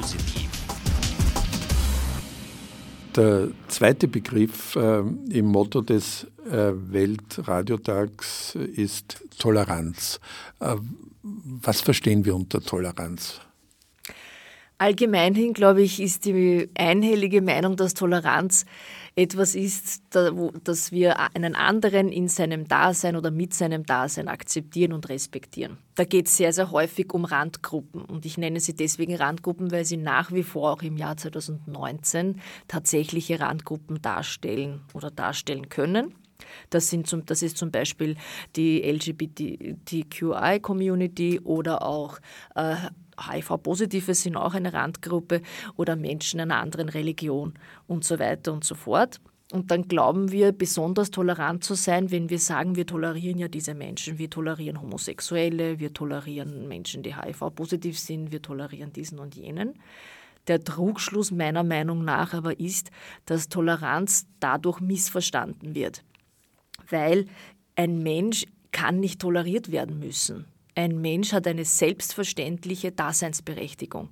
[0.00, 0.48] Positiv.
[3.16, 10.20] Der zweite Begriff äh, im Motto des äh, Weltradiotags ist Toleranz.
[10.60, 10.76] Äh,
[11.22, 13.40] was verstehen wir unter Toleranz?
[14.78, 18.64] Allgemeinhin, glaube ich, ist die einhellige Meinung, dass Toleranz
[19.16, 25.08] etwas ist, dass wir einen anderen in seinem Dasein oder mit seinem Dasein akzeptieren und
[25.08, 25.78] respektieren.
[25.96, 28.02] Da geht es sehr, sehr häufig um Randgruppen.
[28.02, 32.40] Und ich nenne sie deswegen Randgruppen, weil sie nach wie vor auch im Jahr 2019
[32.68, 36.14] tatsächliche Randgruppen darstellen oder darstellen können.
[36.70, 38.16] Das, sind zum, das ist zum Beispiel
[38.56, 42.18] die LGBTQI-Community oder auch
[42.54, 42.76] äh,
[43.28, 45.42] HIV-Positive sind auch eine Randgruppe
[45.76, 47.54] oder Menschen einer anderen Religion
[47.86, 49.20] und so weiter und so fort.
[49.52, 53.74] Und dann glauben wir, besonders tolerant zu sein, wenn wir sagen, wir tolerieren ja diese
[53.74, 54.18] Menschen.
[54.18, 59.74] Wir tolerieren Homosexuelle, wir tolerieren Menschen, die HIV-positiv sind, wir tolerieren diesen und jenen.
[60.46, 62.90] Der Trugschluss meiner Meinung nach aber ist,
[63.26, 66.04] dass Toleranz dadurch missverstanden wird.
[66.88, 67.26] Weil
[67.74, 70.46] ein Mensch kann nicht toleriert werden müssen.
[70.80, 74.08] Ein Mensch hat eine selbstverständliche Daseinsberechtigung.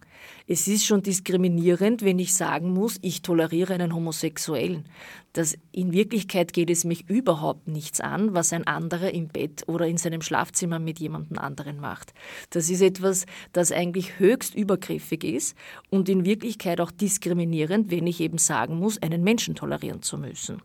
[0.47, 4.85] Es ist schon diskriminierend, wenn ich sagen muss, ich toleriere einen Homosexuellen.
[5.33, 9.87] Das, in Wirklichkeit geht es mich überhaupt nichts an, was ein anderer im Bett oder
[9.87, 12.13] in seinem Schlafzimmer mit jemandem anderen macht.
[12.51, 15.57] Das ist etwas, das eigentlich höchst übergriffig ist
[15.89, 20.61] und in Wirklichkeit auch diskriminierend, wenn ich eben sagen muss, einen Menschen tolerieren zu müssen.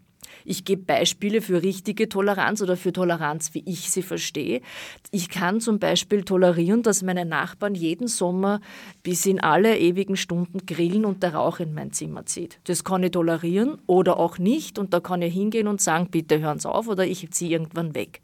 [0.46, 4.62] Ich gebe Beispiele für richtige Toleranz oder für Toleranz, wie ich sie verstehe.
[5.12, 8.62] Ich kann zum Beispiel tolerieren, dass meine Nachbarn jeden Sommer
[9.04, 12.60] bis in alle ewigen Stunden grillen und der Rauch in mein Zimmer zieht.
[12.66, 16.40] Das kann ich tolerieren oder auch nicht und da kann ich hingehen und sagen, bitte
[16.40, 18.22] hören Sie auf oder ich ziehe irgendwann weg.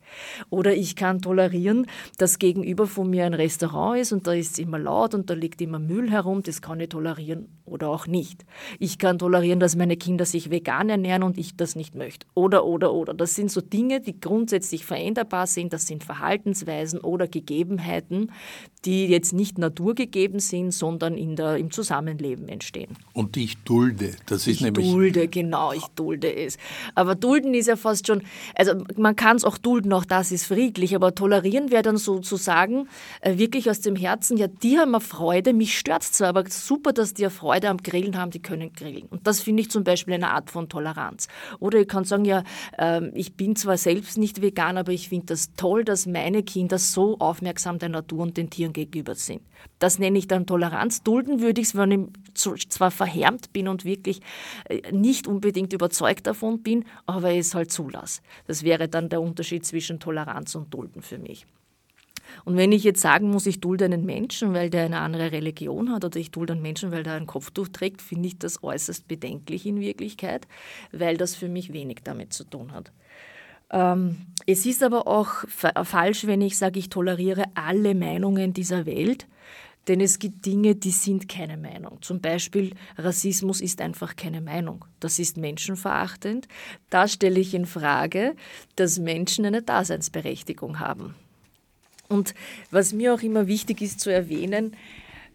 [0.50, 1.86] Oder ich kann tolerieren,
[2.18, 5.34] dass gegenüber von mir ein Restaurant ist und da ist es immer laut und da
[5.34, 8.46] liegt immer Müll herum, das kann ich tolerieren oder auch nicht.
[8.80, 12.26] Ich kann tolerieren, dass meine Kinder sich vegan ernähren und ich das nicht möchte.
[12.34, 13.14] Oder, oder, oder.
[13.14, 15.72] Das sind so Dinge, die grundsätzlich veränderbar sind.
[15.72, 18.32] Das sind Verhaltensweisen oder Gegebenheiten,
[18.86, 22.96] die jetzt nicht naturgegeben sind, sondern in der, im Zusammenleben entstehen.
[23.14, 24.14] Und ich dulde.
[24.26, 24.90] Das ist ich nämlich.
[24.90, 26.58] dulde, genau, ich dulde es.
[26.96, 28.24] Aber dulden ist ja fast schon,
[28.56, 32.88] also man kann es auch dulden, auch das ist friedlich, aber tolerieren wäre dann sozusagen
[33.22, 36.46] äh, wirklich aus dem Herzen, ja, die haben eine Freude, mich stört es zwar, aber
[36.50, 39.08] super, dass die eine Freude am Grillen haben, die können grillen.
[39.10, 41.28] Und das finde ich zum Beispiel eine Art von Toleranz.
[41.60, 42.44] Oder kann sagen, ja,
[42.78, 46.78] äh, ich bin zwar selbst nicht vegan, aber ich finde das toll, dass meine Kinder
[46.78, 49.42] so aufmerksam der Natur und den Tieren Tieren gegenüber sind.
[49.80, 51.04] Das nenne ich dann Toleranz.
[51.04, 54.22] Dulden würde ich es, wenn ich zwar verhärmt bin und wirklich
[54.66, 58.22] äh, nicht unbedingt überzeugt davon bin, aber es halt zulasse.
[58.48, 61.46] Das wäre dann der Unterschied zwischen Toleranz und Dulden für mich.
[62.46, 65.92] Und wenn ich jetzt sagen muss, ich dulde einen Menschen, weil der eine andere Religion
[65.92, 69.08] hat, oder ich dulde einen Menschen, weil der ein Kopftuch trägt, finde ich das äußerst
[69.08, 70.48] bedenklich in Wirklichkeit,
[70.92, 72.92] weil das für mich wenig damit zu tun hat.
[73.72, 75.30] Ähm, es ist aber auch
[75.84, 79.28] falsch, wenn ich sage, ich toleriere alle Meinungen dieser Welt,
[79.88, 82.02] denn es gibt Dinge, die sind keine Meinung.
[82.02, 84.86] Zum Beispiel Rassismus ist einfach keine Meinung.
[85.00, 86.48] Das ist menschenverachtend.
[86.90, 88.36] Da stelle ich in Frage,
[88.76, 91.16] dass Menschen eine Daseinsberechtigung haben.
[92.10, 92.34] Und
[92.72, 94.76] was mir auch immer wichtig ist zu erwähnen,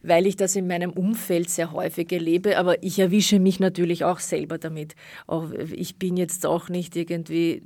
[0.02, 4.18] weil ich das in meinem Umfeld sehr häufig erlebe, aber ich erwische mich natürlich auch
[4.18, 4.94] selber damit.
[5.72, 7.62] Ich bin jetzt auch nicht irgendwie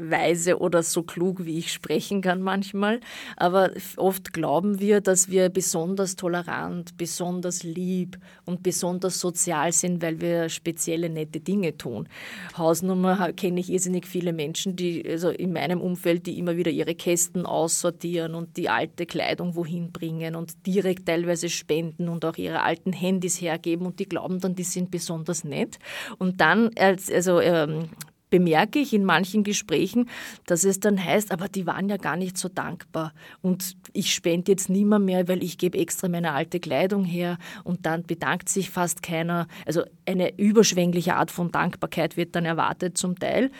[0.00, 3.00] weise oder so klug, wie ich sprechen kann manchmal.
[3.36, 10.20] Aber oft glauben wir, dass wir besonders tolerant, besonders lieb und besonders sozial sind, weil
[10.20, 12.08] wir spezielle nette Dinge tun.
[12.56, 16.94] Hausnummer kenne ich irrsinnig viele Menschen, die, also in meinem Umfeld, die immer wieder ihre
[16.94, 22.62] Kästen aussortieren und die alte Kleidung wohin bringen und direkt teilweise spenden und auch ihre
[22.62, 25.78] alten Handys hergeben und die glauben dann, die sind besonders nett.
[26.18, 27.88] Und dann, also ähm,
[28.30, 30.08] bemerke ich in manchen Gesprächen,
[30.46, 33.12] dass es dann heißt, aber die waren ja gar nicht so dankbar
[33.42, 37.86] und ich spende jetzt nimmer mehr, weil ich gebe extra meine alte Kleidung her und
[37.86, 39.46] dann bedankt sich fast keiner.
[39.66, 43.50] Also eine überschwängliche Art von Dankbarkeit wird dann erwartet zum Teil.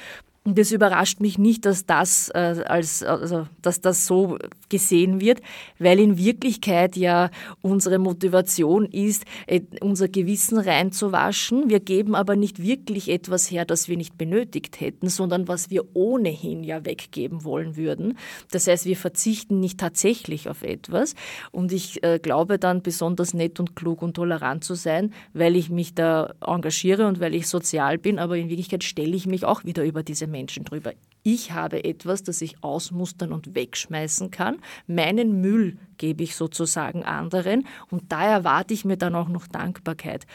[0.49, 4.39] Und es überrascht mich nicht, dass das, äh, als, also, dass das so
[4.71, 5.43] gesehen wird,
[5.79, 11.69] weil in Wirklichkeit ja unsere Motivation ist, äh, unser Gewissen reinzuwaschen.
[11.69, 15.85] Wir geben aber nicht wirklich etwas her, das wir nicht benötigt hätten, sondern was wir
[15.95, 18.17] ohnehin ja weggeben wollen würden.
[18.51, 21.15] Das heißt, wir verzichten nicht tatsächlich auf etwas.
[21.51, 25.69] Und ich äh, glaube dann besonders nett und klug und tolerant zu sein, weil ich
[25.69, 29.65] mich da engagiere und weil ich sozial bin, aber in Wirklichkeit stelle ich mich auch
[29.65, 30.93] wieder über diese Menschen Menschen drüber.
[31.25, 34.59] Ich habe etwas, das ich ausmustern und wegschmeißen kann.
[34.87, 40.27] Meinen Müll gebe ich sozusagen anderen und da erwarte ich mir dann auch noch Dankbarkeit.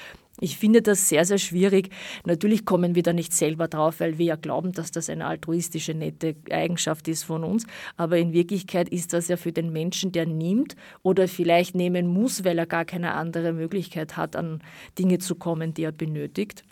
[0.41, 1.89] Ich finde das sehr, sehr schwierig.
[2.25, 5.93] Natürlich kommen wir da nicht selber drauf, weil wir ja glauben, dass das eine altruistische,
[5.93, 7.65] nette Eigenschaft ist von uns.
[7.97, 12.43] Aber in Wirklichkeit ist das ja für den Menschen, der nimmt oder vielleicht nehmen muss,
[12.43, 14.61] weil er gar keine andere Möglichkeit hat, an
[14.99, 16.63] Dinge zu kommen, die er benötigt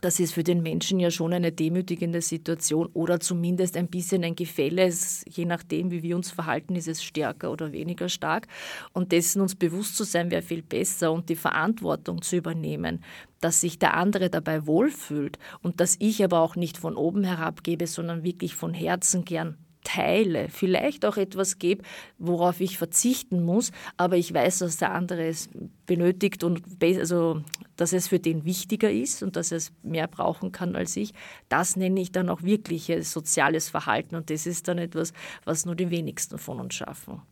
[0.00, 4.36] das ist für den Menschen ja schon eine demütigende Situation oder zumindest ein bisschen ein
[4.36, 4.92] Gefälle.
[5.26, 8.46] Je nachdem, wie wir uns verhalten, ist es stärker oder weniger stark.
[8.92, 13.04] Und dessen uns bewusst zu sein, wäre viel besser und die Verantwortung zu übernehmen,
[13.40, 17.62] dass sich der andere dabei wohlfühlt und dass ich aber auch nicht von oben herab
[17.62, 19.56] gebe, sondern wirklich von Herzen gern
[19.88, 21.82] teile, vielleicht auch etwas gebe,
[22.18, 25.48] worauf ich verzichten muss, aber ich weiß, dass der andere es
[25.86, 27.40] benötigt und also,
[27.76, 31.14] dass es für den wichtiger ist und dass er es mehr brauchen kann als ich,
[31.48, 35.74] das nenne ich dann auch wirkliches soziales Verhalten und das ist dann etwas, was nur
[35.74, 37.22] die wenigsten von uns schaffen.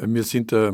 [0.00, 0.72] Mir sind äh,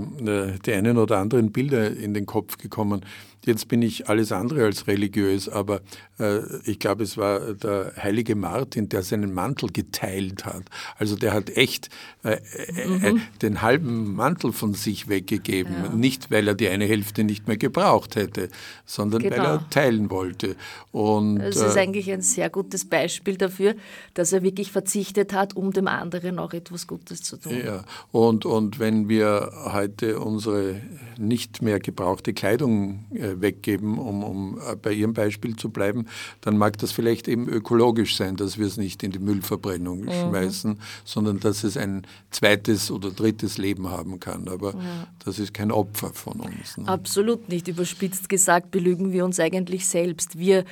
[0.65, 3.05] die einen oder anderen Bilder in den Kopf gekommen.
[3.47, 5.81] Jetzt bin ich alles andere als religiös, aber
[6.19, 10.65] äh, ich glaube, es war der heilige Martin, der seinen Mantel geteilt hat.
[10.99, 11.89] Also der hat echt
[12.23, 13.23] äh, äh, äh mhm.
[13.41, 15.73] den halben Mantel von sich weggegeben.
[15.73, 15.89] Ja.
[15.91, 18.51] Nicht, weil er die eine Hälfte nicht mehr gebraucht hätte,
[18.85, 19.37] sondern genau.
[19.37, 20.57] weil er teilen wollte.
[20.93, 23.75] Und, das ist äh, eigentlich ein sehr gutes Beispiel dafür,
[24.15, 27.57] dass er wirklich verzichtet hat, um dem anderen auch etwas Gutes zu tun.
[27.65, 30.81] Ja, und, und wenn wir heute unsere
[31.17, 36.07] nicht mehr gebrauchte Kleidung äh, weggeben, um, um äh, bei Ihrem Beispiel zu bleiben,
[36.41, 40.11] dann mag das vielleicht eben ökologisch sein, dass wir es nicht in die Müllverbrennung mhm.
[40.11, 44.49] schmeißen, sondern dass es ein zweites oder drittes Leben haben kann.
[44.49, 45.07] Aber ja.
[45.25, 46.77] das ist kein Opfer von uns.
[46.77, 46.89] Ne?
[46.89, 47.69] Absolut nicht.
[47.69, 50.39] Überspitzt gesagt belügen wir uns eigentlich selbst.
[50.39, 50.65] Wir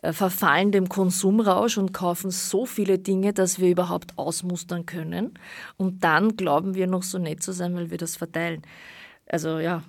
[0.00, 5.34] äh, verfallen dem Konsumrausch und kaufen so viele Dinge, dass wir überhaupt ausmustern können.
[5.76, 8.62] Und dann glauben wir noch so nett zu sein, weil wir das verteilen.
[9.26, 9.82] Also ja,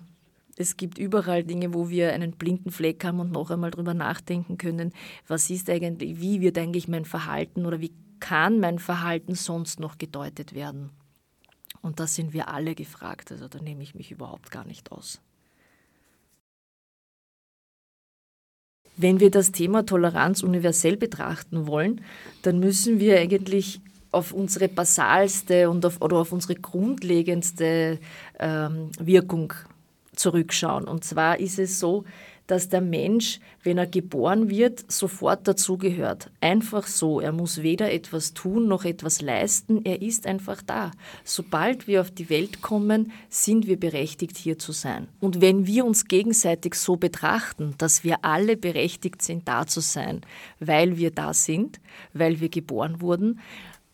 [0.60, 4.58] es gibt überall Dinge, wo wir einen blinden Fleck haben und noch einmal drüber nachdenken
[4.58, 4.92] können,
[5.26, 9.98] was ist eigentlich, wie wird eigentlich mein Verhalten oder wie kann mein Verhalten sonst noch
[9.98, 10.90] gedeutet werden?
[11.82, 15.22] Und da sind wir alle gefragt, also da nehme ich mich überhaupt gar nicht aus.
[18.98, 22.02] Wenn wir das Thema Toleranz universell betrachten wollen,
[22.42, 23.80] dann müssen wir eigentlich
[24.12, 28.00] auf unsere basalste und auf, oder auf unsere grundlegendste
[28.40, 29.54] ähm, Wirkung
[30.20, 30.88] zurückschauen.
[30.88, 32.04] Und zwar ist es so,
[32.50, 36.32] dass der Mensch, wenn er geboren wird, sofort dazugehört.
[36.42, 37.20] Einfach so.
[37.20, 39.86] Er muss weder etwas tun noch etwas leisten.
[39.86, 40.90] Er ist einfach da.
[41.24, 45.08] Sobald wir auf die Welt kommen, sind wir berechtigt, hier zu sein.
[45.20, 50.22] Und wenn wir uns gegenseitig so betrachten, dass wir alle berechtigt sind, da zu sein,
[50.60, 51.80] weil wir da sind,
[52.14, 53.40] weil wir geboren wurden,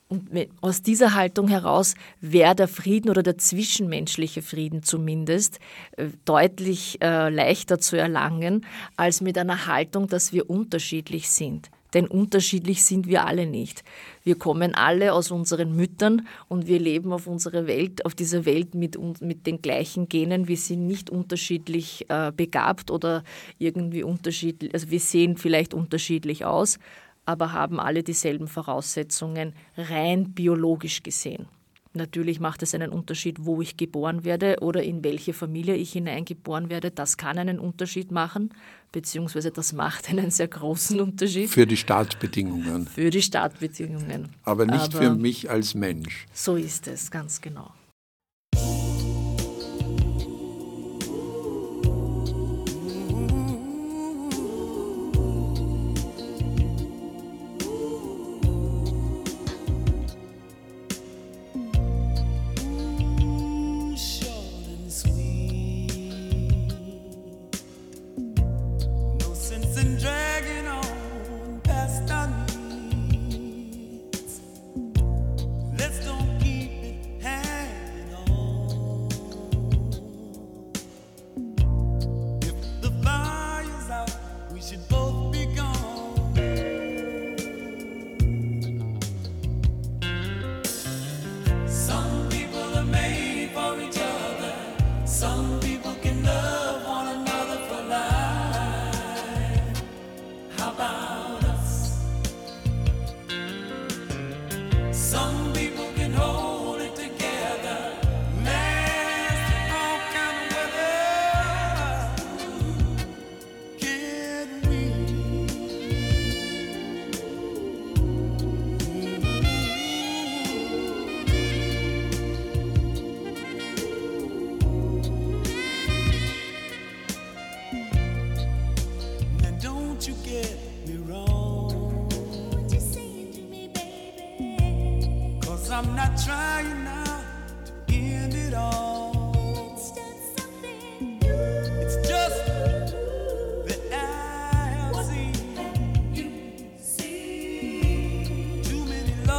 [0.07, 0.29] und
[0.61, 5.59] aus dieser Haltung heraus wäre der Frieden oder der zwischenmenschliche Frieden zumindest
[5.97, 8.65] äh, deutlich äh, leichter zu erlangen,
[8.97, 11.71] als mit einer Haltung, dass wir unterschiedlich sind.
[11.95, 13.83] Denn unterschiedlich sind wir alle nicht.
[14.23, 18.75] Wir kommen alle aus unseren Müttern und wir leben auf unserer Welt, auf dieser Welt
[18.75, 20.49] mit, mit den gleichen Genen.
[20.49, 23.23] Wir sind nicht unterschiedlich äh, begabt oder
[23.59, 26.79] irgendwie unterschiedlich, also wir sehen vielleicht unterschiedlich aus,
[27.25, 31.47] aber haben alle dieselben Voraussetzungen rein biologisch gesehen.
[31.95, 36.69] Natürlich macht es einen Unterschied, wo ich geboren werde oder in welche Familie ich hineingeboren
[36.69, 36.91] werde.
[36.91, 38.49] Das kann einen Unterschied machen,
[38.91, 41.49] beziehungsweise das macht einen sehr großen Unterschied.
[41.49, 42.85] Für die Startbedingungen.
[42.87, 44.29] Für die Startbedingungen.
[44.43, 46.25] Aber nicht Aber für mich als Mensch.
[46.33, 47.71] So ist es, ganz genau.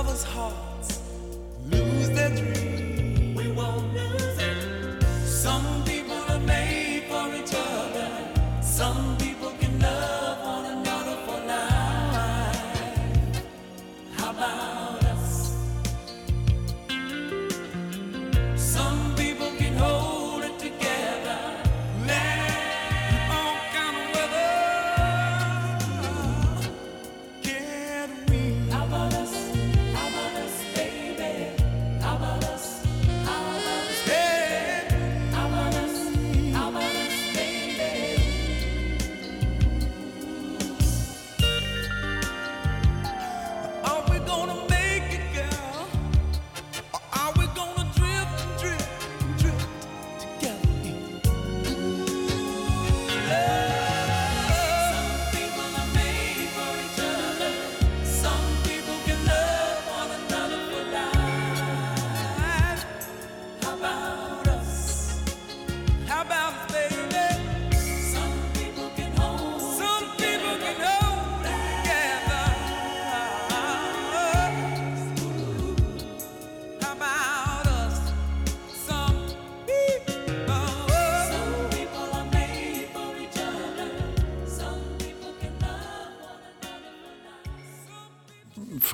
[0.06, 0.75] lover's heart.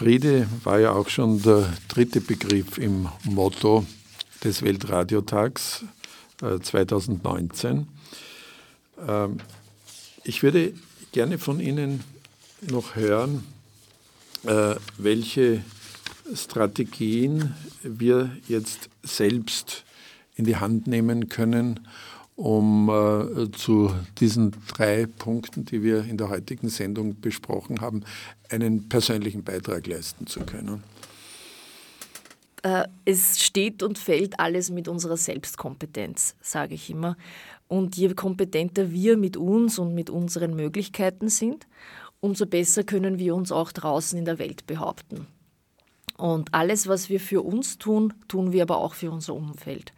[0.03, 3.87] Friede war ja auch schon der dritte Begriff im Motto
[4.43, 5.85] des Weltradiotags
[6.43, 7.87] äh, 2019.
[9.07, 9.37] Ähm,
[10.25, 10.73] ich würde
[11.13, 12.03] gerne von Ihnen
[12.63, 13.45] noch hören,
[14.45, 15.63] äh, welche
[16.35, 19.85] Strategien wir jetzt selbst
[20.35, 21.87] in die Hand nehmen können,
[22.43, 28.03] um äh, zu diesen drei Punkten, die wir in der heutigen Sendung besprochen haben,
[28.51, 30.83] einen persönlichen Beitrag leisten zu können.
[32.65, 37.17] Äh, es steht und fällt alles mit unserer Selbstkompetenz, sage ich immer.
[37.69, 41.69] Und je kompetenter wir mit uns und mit unseren Möglichkeiten sind,
[42.19, 45.29] umso besser können wir uns auch draußen in der Welt behaupten.
[46.17, 49.93] Und alles, was wir für uns tun, tun wir aber auch für unser Umfeld.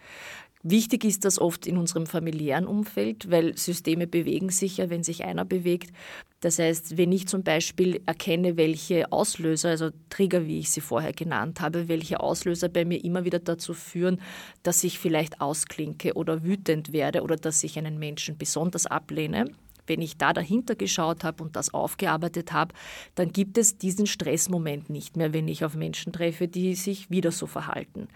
[0.67, 5.23] Wichtig ist das oft in unserem familiären Umfeld, weil Systeme bewegen sich ja, wenn sich
[5.23, 5.93] einer bewegt.
[6.41, 11.12] Das heißt, wenn ich zum Beispiel erkenne, welche Auslöser, also Trigger, wie ich sie vorher
[11.12, 14.23] genannt habe, welche Auslöser bei mir immer wieder dazu führen,
[14.62, 19.51] dass ich vielleicht ausklinke oder wütend werde oder dass ich einen Menschen besonders ablehne,
[19.87, 22.74] wenn ich da dahinter geschaut habe und das aufgearbeitet habe,
[23.14, 27.32] dann gibt es diesen Stressmoment nicht mehr, wenn ich auf Menschen treffe, die sich wieder
[27.32, 28.09] so verhalten.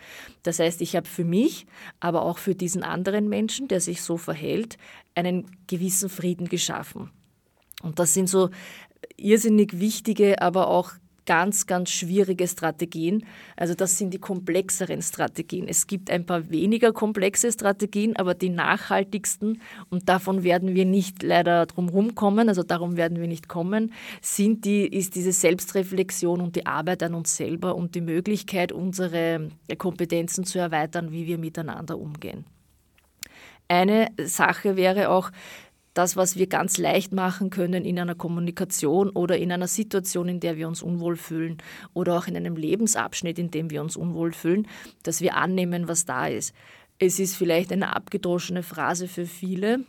[0.42, 1.66] Das heißt, ich habe für mich,
[2.00, 4.78] aber auch für diesen anderen Menschen, der sich so verhält,
[5.14, 7.10] einen gewissen Frieden geschaffen.
[7.82, 8.50] Und das sind so
[9.16, 10.92] irrsinnig wichtige, aber auch
[11.28, 13.26] ganz, ganz schwierige Strategien.
[13.54, 15.68] Also das sind die komplexeren Strategien.
[15.68, 19.60] Es gibt ein paar weniger komplexe Strategien, aber die nachhaltigsten,
[19.90, 24.64] und davon werden wir nicht leider drum rumkommen, also darum werden wir nicht kommen, sind
[24.64, 30.44] die, ist diese Selbstreflexion und die Arbeit an uns selber und die Möglichkeit, unsere Kompetenzen
[30.44, 32.46] zu erweitern, wie wir miteinander umgehen.
[33.68, 35.30] Eine Sache wäre auch,
[35.98, 40.38] das, was wir ganz leicht machen können in einer Kommunikation oder in einer Situation, in
[40.38, 41.58] der wir uns unwohl fühlen
[41.92, 44.68] oder auch in einem Lebensabschnitt, in dem wir uns unwohl fühlen,
[45.02, 46.54] dass wir annehmen, was da ist.
[47.00, 49.80] Es ist vielleicht eine abgedroschene Phrase für viele,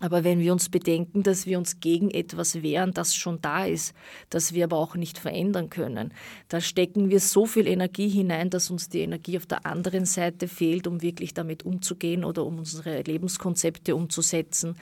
[0.00, 3.94] aber wenn wir uns bedenken, dass wir uns gegen etwas wehren, das schon da ist,
[4.28, 6.12] das wir aber auch nicht verändern können,
[6.48, 10.48] da stecken wir so viel Energie hinein, dass uns die Energie auf der anderen Seite
[10.48, 14.76] fehlt, um wirklich damit umzugehen oder um unsere Lebenskonzepte umzusetzen.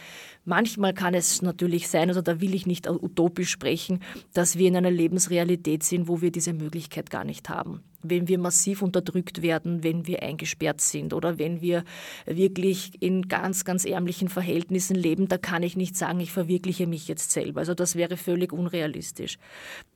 [0.44, 4.00] Manchmal kann es natürlich sein, oder da will ich nicht utopisch sprechen,
[4.32, 8.38] dass wir in einer Lebensrealität sind, wo wir diese Möglichkeit gar nicht haben wenn wir
[8.38, 11.84] massiv unterdrückt werden, wenn wir eingesperrt sind oder wenn wir
[12.26, 17.08] wirklich in ganz, ganz ärmlichen Verhältnissen leben, da kann ich nicht sagen, ich verwirkliche mich
[17.08, 17.60] jetzt selber.
[17.60, 19.38] Also das wäre völlig unrealistisch.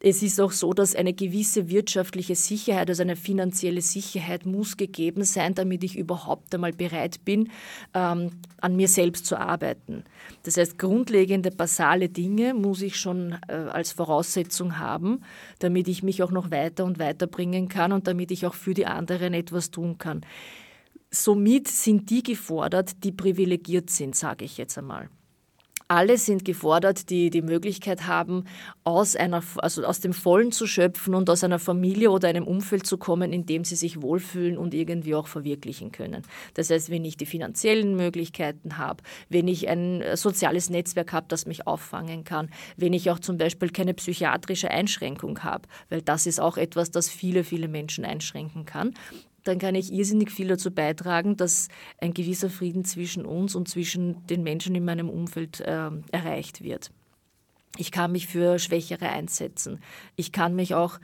[0.01, 5.25] Es ist auch so, dass eine gewisse wirtschaftliche Sicherheit, also eine finanzielle Sicherheit muss gegeben
[5.25, 7.51] sein, damit ich überhaupt einmal bereit bin,
[7.95, 8.31] ähm,
[8.61, 10.05] an mir selbst zu arbeiten.
[10.45, 15.23] Das heißt, grundlegende, basale Dinge muss ich schon äh, als Voraussetzung haben,
[15.59, 18.75] damit ich mich auch noch weiter und weiter bringen kann und damit ich auch für
[18.75, 20.21] die anderen etwas tun kann.
[21.11, 25.09] Somit sind die gefordert, die privilegiert sind, sage ich jetzt einmal.
[25.89, 28.45] Alle sind gefordert, die die Möglichkeit haben,
[28.85, 32.87] aus, einer, also aus dem Vollen zu schöpfen und aus einer Familie oder einem Umfeld
[32.87, 36.23] zu kommen, in dem sie sich wohlfühlen und irgendwie auch verwirklichen können.
[36.53, 41.47] Das heißt, wenn ich die finanziellen Möglichkeiten habe, wenn ich ein soziales Netzwerk habe, das
[41.47, 46.39] mich auffangen kann, wenn ich auch zum Beispiel keine psychiatrische Einschränkung habe, weil das ist
[46.39, 48.93] auch etwas, das viele, viele Menschen einschränken kann,
[49.45, 51.69] dann kann ich irrsinnig viel dazu beitragen, dass
[52.01, 56.91] ein gewisser Frieden zwischen uns und zwischen den Menschen in meinem Umfeld äh, erreicht wird.
[57.77, 59.81] Ich kann mich für Schwächere einsetzen.
[60.17, 60.99] Ich kann mich auch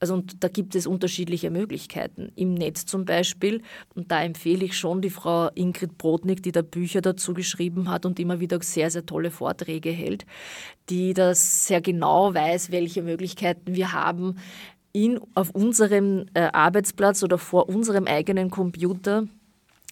[0.00, 2.32] also und da gibt es unterschiedliche Möglichkeiten.
[2.34, 3.62] Im Netz zum Beispiel,
[3.94, 8.06] und da empfehle ich schon die Frau Ingrid Brodnik, die da Bücher dazu geschrieben hat
[8.06, 10.24] und immer wieder sehr, sehr tolle Vorträge hält,
[10.88, 14.36] die das sehr genau weiß, welche Möglichkeiten wir haben,
[14.92, 19.26] in, auf unserem äh, Arbeitsplatz oder vor unserem eigenen Computer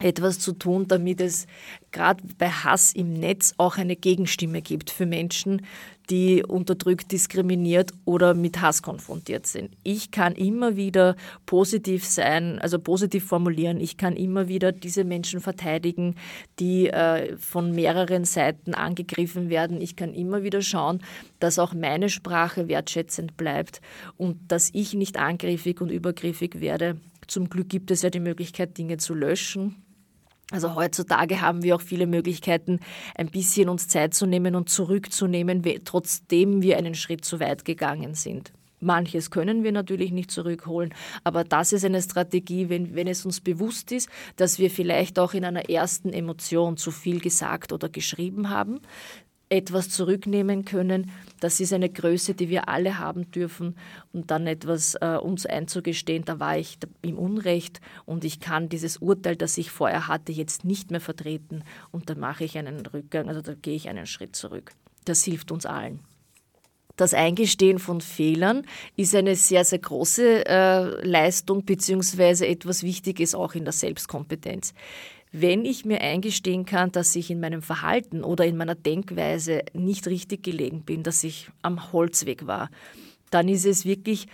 [0.00, 1.46] etwas zu tun, damit es
[1.90, 5.62] gerade bei Hass im Netz auch eine Gegenstimme gibt für Menschen,
[6.10, 9.70] die unterdrückt, diskriminiert oder mit Hass konfrontiert sind.
[9.82, 13.80] Ich kann immer wieder positiv sein, also positiv formulieren.
[13.80, 16.14] Ich kann immer wieder diese Menschen verteidigen,
[16.58, 19.80] die äh, von mehreren Seiten angegriffen werden.
[19.80, 21.00] Ich kann immer wieder schauen,
[21.40, 23.80] dass auch meine Sprache wertschätzend bleibt
[24.16, 26.96] und dass ich nicht angriffig und übergriffig werde.
[27.26, 29.76] Zum Glück gibt es ja die Möglichkeit, Dinge zu löschen
[30.50, 32.80] also heutzutage haben wir auch viele Möglichkeiten,
[33.14, 38.14] ein bisschen uns Zeit zu nehmen und zurückzunehmen, trotzdem wir einen Schritt zu weit gegangen
[38.14, 38.52] sind.
[38.80, 40.94] Manches können wir natürlich nicht zurückholen,
[41.24, 45.34] aber das ist eine Strategie, wenn, wenn es uns bewusst ist, dass wir vielleicht auch
[45.34, 48.80] in einer ersten Emotion zu viel gesagt oder geschrieben haben,
[49.48, 51.10] etwas zurücknehmen können.
[51.40, 53.76] Das ist eine Größe, die wir alle haben dürfen
[54.12, 58.98] und dann etwas äh, uns einzugestehen, da war ich im Unrecht und ich kann dieses
[58.98, 63.28] Urteil, das ich vorher hatte, jetzt nicht mehr vertreten und dann mache ich einen Rückgang,
[63.28, 64.72] also da gehe ich einen Schritt zurück.
[65.04, 66.00] Das hilft uns allen.
[66.96, 73.54] Das Eingestehen von Fehlern ist eine sehr, sehr große äh, Leistung beziehungsweise etwas Wichtiges auch
[73.54, 74.74] in der Selbstkompetenz
[75.32, 80.06] wenn ich mir eingestehen kann, dass ich in meinem Verhalten oder in meiner Denkweise nicht
[80.06, 82.70] richtig gelegen bin, dass ich am Holzweg war,
[83.30, 84.26] dann ist es wirklich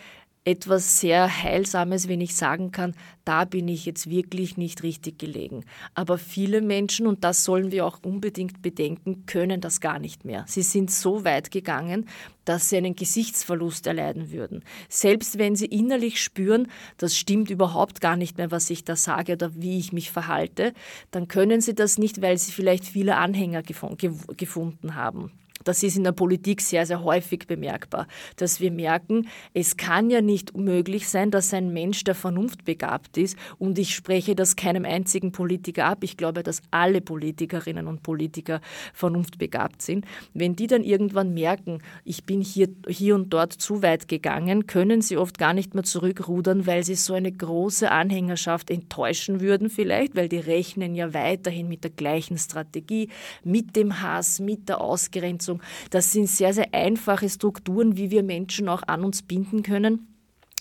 [0.45, 5.65] etwas sehr Heilsames, wenn ich sagen kann, da bin ich jetzt wirklich nicht richtig gelegen.
[5.95, 10.45] Aber viele Menschen, und das sollen wir auch unbedingt bedenken, können das gar nicht mehr.
[10.47, 12.07] Sie sind so weit gegangen,
[12.45, 14.63] dass sie einen Gesichtsverlust erleiden würden.
[14.91, 16.69] Selbst wenn sie innerlich spüren,
[16.99, 20.75] das stimmt überhaupt gar nicht mehr, was ich da sage oder wie ich mich verhalte,
[21.11, 25.33] dann können sie das nicht, weil sie vielleicht viele Anhänger gefunden haben.
[25.65, 28.07] Das ist in der Politik sehr, sehr häufig bemerkbar,
[28.37, 33.37] dass wir merken, es kann ja nicht möglich sein, dass ein Mensch, der vernunftbegabt ist,
[33.59, 38.61] und ich spreche das keinem einzigen Politiker ab, ich glaube, dass alle Politikerinnen und Politiker
[38.93, 40.05] vernunftbegabt sind,
[40.35, 45.01] wenn die dann irgendwann merken, ich bin hier, hier und dort zu weit gegangen, können
[45.01, 50.15] sie oft gar nicht mehr zurückrudern, weil sie so eine große Anhängerschaft enttäuschen würden vielleicht,
[50.15, 53.09] weil die rechnen ja weiterhin mit der gleichen Strategie,
[53.43, 55.61] mit dem Hass, mit der Ausgrenzung Vernetzung.
[55.91, 60.09] Das sind sehr, sehr einfache Strukturen, wie wir Menschen auch an uns binden können,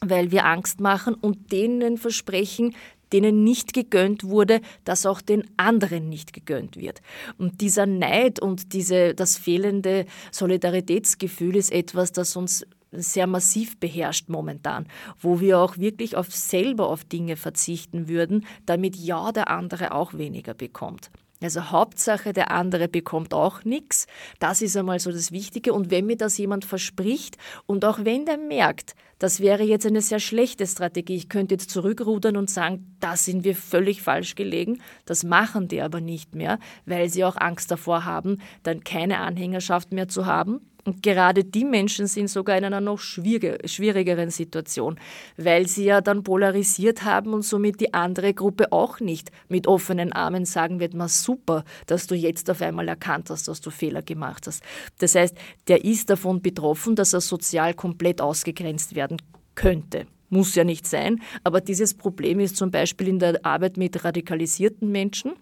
[0.01, 2.75] weil wir Angst machen und denen versprechen,
[3.11, 7.01] denen nicht gegönnt wurde, dass auch den anderen nicht gegönnt wird.
[7.37, 14.29] Und dieser Neid und diese, das fehlende Solidaritätsgefühl ist etwas, das uns sehr massiv beherrscht
[14.29, 14.87] momentan,
[15.19, 20.13] wo wir auch wirklich auf selber auf Dinge verzichten würden, damit ja der andere auch
[20.13, 21.09] weniger bekommt.
[21.43, 24.07] Also Hauptsache, der andere bekommt auch nichts.
[24.39, 25.73] Das ist einmal so das Wichtige.
[25.73, 30.01] Und wenn mir das jemand verspricht und auch wenn der merkt, das wäre jetzt eine
[30.01, 34.81] sehr schlechte Strategie, ich könnte jetzt zurückrudern und sagen, da sind wir völlig falsch gelegen.
[35.05, 39.93] Das machen die aber nicht mehr, weil sie auch Angst davor haben, dann keine Anhängerschaft
[39.93, 44.99] mehr zu haben und gerade die Menschen sind sogar in einer noch schwierigeren Situation,
[45.37, 50.11] weil sie ja dann polarisiert haben und somit die andere Gruppe auch nicht mit offenen
[50.11, 54.01] Armen sagen wird, mal super, dass du jetzt auf einmal erkannt hast, dass du Fehler
[54.01, 54.63] gemacht hast.
[54.99, 55.35] Das heißt,
[55.67, 59.21] der ist davon betroffen, dass er sozial komplett ausgegrenzt werden
[59.55, 64.03] könnte muss ja nicht sein, aber dieses Problem ist zum Beispiel in der Arbeit mit
[64.03, 65.33] radikalisierten Menschen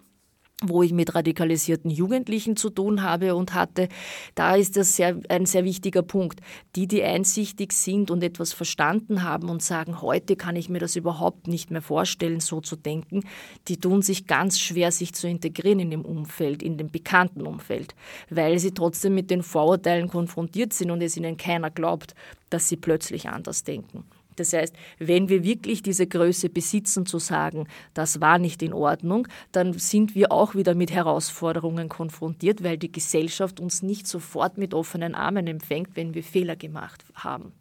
[0.62, 3.88] wo ich mit radikalisierten Jugendlichen zu tun habe und hatte,
[4.34, 6.40] da ist das sehr, ein sehr wichtiger Punkt.
[6.76, 10.96] Die, die einsichtig sind und etwas verstanden haben und sagen, heute kann ich mir das
[10.96, 13.24] überhaupt nicht mehr vorstellen, so zu denken,
[13.68, 17.94] die tun sich ganz schwer, sich zu integrieren in dem Umfeld, in dem bekannten Umfeld,
[18.30, 22.14] weil sie trotzdem mit den Vorurteilen konfrontiert sind und es ihnen keiner glaubt,
[22.50, 24.04] dass sie plötzlich anders denken.
[24.36, 29.28] Das heißt, wenn wir wirklich diese Größe besitzen, zu sagen, das war nicht in Ordnung,
[29.52, 34.74] dann sind wir auch wieder mit Herausforderungen konfrontiert, weil die Gesellschaft uns nicht sofort mit
[34.74, 37.52] offenen Armen empfängt, wenn wir Fehler gemacht haben.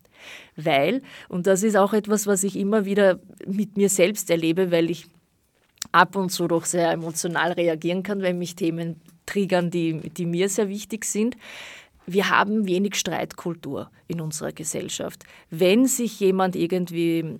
[0.56, 4.92] Weil, und das ist auch etwas, was ich immer wieder mit mir selbst erlebe, weil
[4.92, 5.08] ich
[5.92, 10.50] ab und zu doch sehr emotional reagieren kann, wenn mich Themen triggern, die, die mir
[10.50, 11.36] sehr wichtig sind
[12.06, 15.24] wir haben wenig Streitkultur in unserer Gesellschaft.
[15.50, 17.40] Wenn sich jemand irgendwie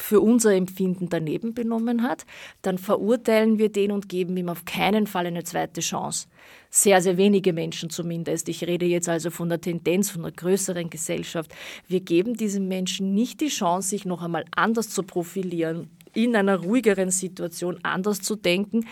[0.00, 2.24] für unser Empfinden daneben benommen hat,
[2.62, 6.26] dann verurteilen wir den und geben ihm auf keinen Fall eine zweite Chance.
[6.70, 8.48] Sehr, sehr wenige Menschen zumindest.
[8.48, 11.52] Ich rede jetzt also von der Tendenz, von einer größeren Gesellschaft.
[11.86, 16.56] Wir geben diesen Menschen nicht die Chance, sich noch einmal anders zu profilieren, in einer
[16.56, 18.86] ruhigeren Situation anders zu denken,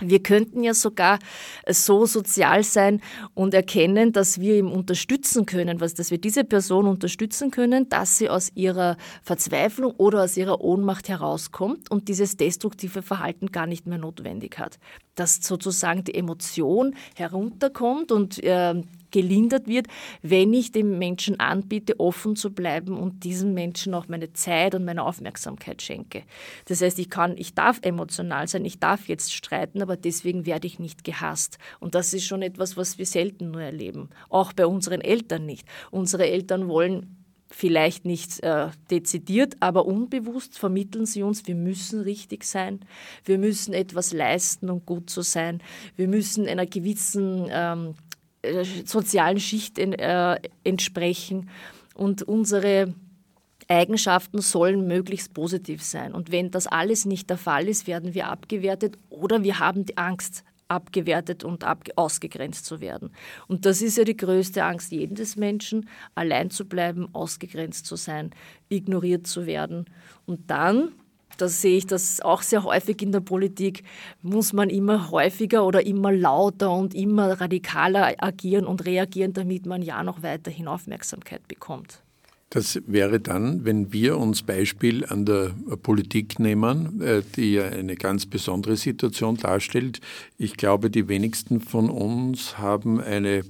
[0.00, 1.18] wir könnten ja sogar
[1.68, 3.00] so sozial sein
[3.34, 8.18] und erkennen, dass wir ihm unterstützen können, was, dass wir diese Person unterstützen können, dass
[8.18, 13.86] sie aus ihrer Verzweiflung oder aus ihrer Ohnmacht herauskommt und dieses destruktive Verhalten gar nicht
[13.86, 14.78] mehr notwendig hat.
[15.16, 18.80] Dass sozusagen die Emotion herunterkommt und äh,
[19.10, 19.86] gelindert wird,
[20.22, 24.84] wenn ich dem Menschen anbiete, offen zu bleiben und diesem Menschen auch meine Zeit und
[24.84, 26.22] meine Aufmerksamkeit schenke.
[26.66, 30.66] Das heißt, ich kann, ich darf emotional sein, ich darf jetzt streiten, aber deswegen werde
[30.66, 31.58] ich nicht gehasst.
[31.80, 34.08] Und das ist schon etwas, was wir selten nur erleben.
[34.28, 35.66] Auch bei unseren Eltern nicht.
[35.90, 37.18] Unsere Eltern wollen
[37.50, 42.80] vielleicht nicht äh, dezidiert, aber unbewusst vermitteln sie uns, wir müssen richtig sein,
[43.24, 45.62] wir müssen etwas leisten, um gut zu sein,
[45.96, 48.07] wir müssen einer gewissen ähm, äh,
[48.84, 51.50] sozialen Schicht äh, entsprechen
[51.94, 52.94] und unsere
[53.68, 56.14] Eigenschaften sollen möglichst positiv sein.
[56.14, 59.98] Und wenn das alles nicht der Fall ist, werden wir abgewertet oder wir haben die
[59.98, 63.10] Angst, abgewertet und ab ausgegrenzt zu werden.
[63.46, 68.30] Und das ist ja die größte Angst jedes Menschen, allein zu bleiben, ausgegrenzt zu sein,
[68.68, 69.86] ignoriert zu werden.
[70.26, 70.92] Und dann
[71.40, 73.84] das sehe ich das auch sehr häufig in der Politik,
[74.22, 79.82] muss man immer häufiger oder immer lauter und immer radikaler agieren und reagieren, damit man
[79.82, 82.02] ja noch weiterhin Aufmerksamkeit bekommt.
[82.50, 87.94] Das wäre dann, wenn wir uns Beispiel an der Politik nehmen, äh, die ja eine
[87.94, 90.00] ganz besondere Situation darstellt.
[90.38, 93.44] Ich glaube, die wenigsten von uns haben eine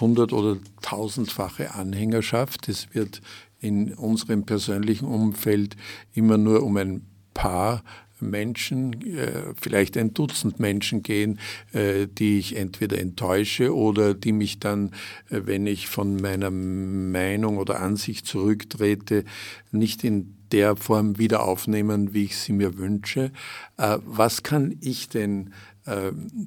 [0.00, 2.68] hundert- oder tausendfache Anhängerschaft.
[2.68, 3.20] Es wird
[3.60, 5.76] in unserem persönlichen Umfeld
[6.14, 7.02] immer nur um ein
[7.38, 7.84] paar
[8.20, 11.38] Menschen, äh, vielleicht ein Dutzend Menschen gehen,
[11.72, 14.90] äh, die ich entweder enttäusche oder die mich dann,
[15.30, 19.24] äh, wenn ich von meiner Meinung oder Ansicht zurücktrete,
[19.70, 23.32] nicht in der Form wieder aufnehmen, wie ich sie mir wünsche.
[23.76, 25.52] Was kann ich denn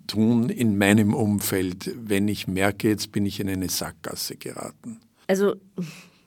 [0.08, 5.00] tun in meinem Umfeld, wenn ich merke, jetzt bin ich in eine Sackgasse geraten?
[5.28, 5.56] Also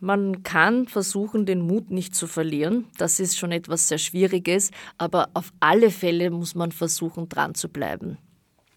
[0.05, 2.87] man kann versuchen, den Mut nicht zu verlieren.
[2.99, 7.69] Das ist schon etwas sehr Schwieriges, aber auf alle Fälle muss man versuchen, dran zu
[7.69, 8.19] bleiben.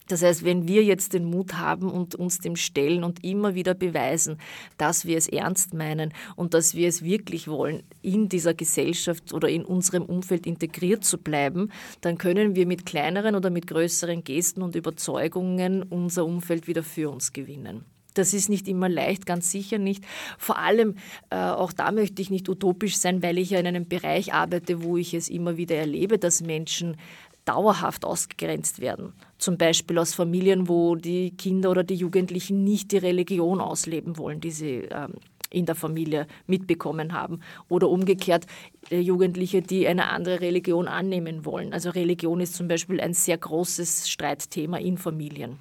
[0.07, 3.73] Das heißt, wenn wir jetzt den Mut haben und uns dem stellen und immer wieder
[3.73, 4.38] beweisen,
[4.78, 9.49] dass wir es ernst meinen und dass wir es wirklich wollen, in dieser Gesellschaft oder
[9.49, 14.61] in unserem Umfeld integriert zu bleiben, dann können wir mit kleineren oder mit größeren Gesten
[14.61, 17.84] und Überzeugungen unser Umfeld wieder für uns gewinnen.
[18.18, 20.03] Das ist nicht immer leicht, ganz sicher nicht.
[20.38, 20.95] Vor allem,
[21.30, 24.84] äh, auch da möchte ich nicht utopisch sein, weil ich ja in einem Bereich arbeite,
[24.84, 26.97] wo ich es immer wieder erlebe, dass Menschen
[27.45, 29.13] dauerhaft ausgegrenzt werden.
[29.38, 34.41] Zum Beispiel aus Familien, wo die Kinder oder die Jugendlichen nicht die Religion ausleben wollen,
[34.41, 35.13] die sie ähm,
[35.49, 37.39] in der Familie mitbekommen haben.
[37.70, 38.45] Oder umgekehrt
[38.89, 41.74] äh, Jugendliche, die eine andere Religion annehmen wollen.
[41.74, 45.57] Also Religion ist zum Beispiel ein sehr großes Streitthema in Familien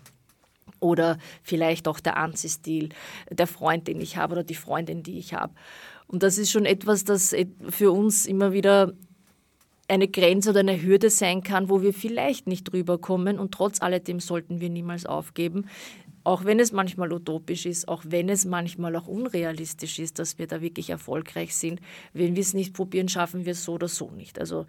[0.81, 2.91] oder vielleicht auch der Anziehstil,
[3.31, 5.53] der Freund, den ich habe oder die Freundin, die ich habe.
[6.07, 7.35] Und das ist schon etwas, das
[7.69, 8.93] für uns immer wieder
[9.89, 13.81] eine Grenze oder eine Hürde sein kann, wo wir vielleicht nicht drüber kommen und trotz
[13.81, 15.67] alledem sollten wir niemals aufgeben,
[16.27, 20.49] auch wenn es manchmal utopisch ist, auch wenn es manchmal auch unrealistisch ist, dass wir
[20.49, 21.81] da wirklich erfolgreich sind.
[22.13, 24.41] Wenn wir es nicht probieren, schaffen wir es so oder so nicht.
[24.41, 24.67] Also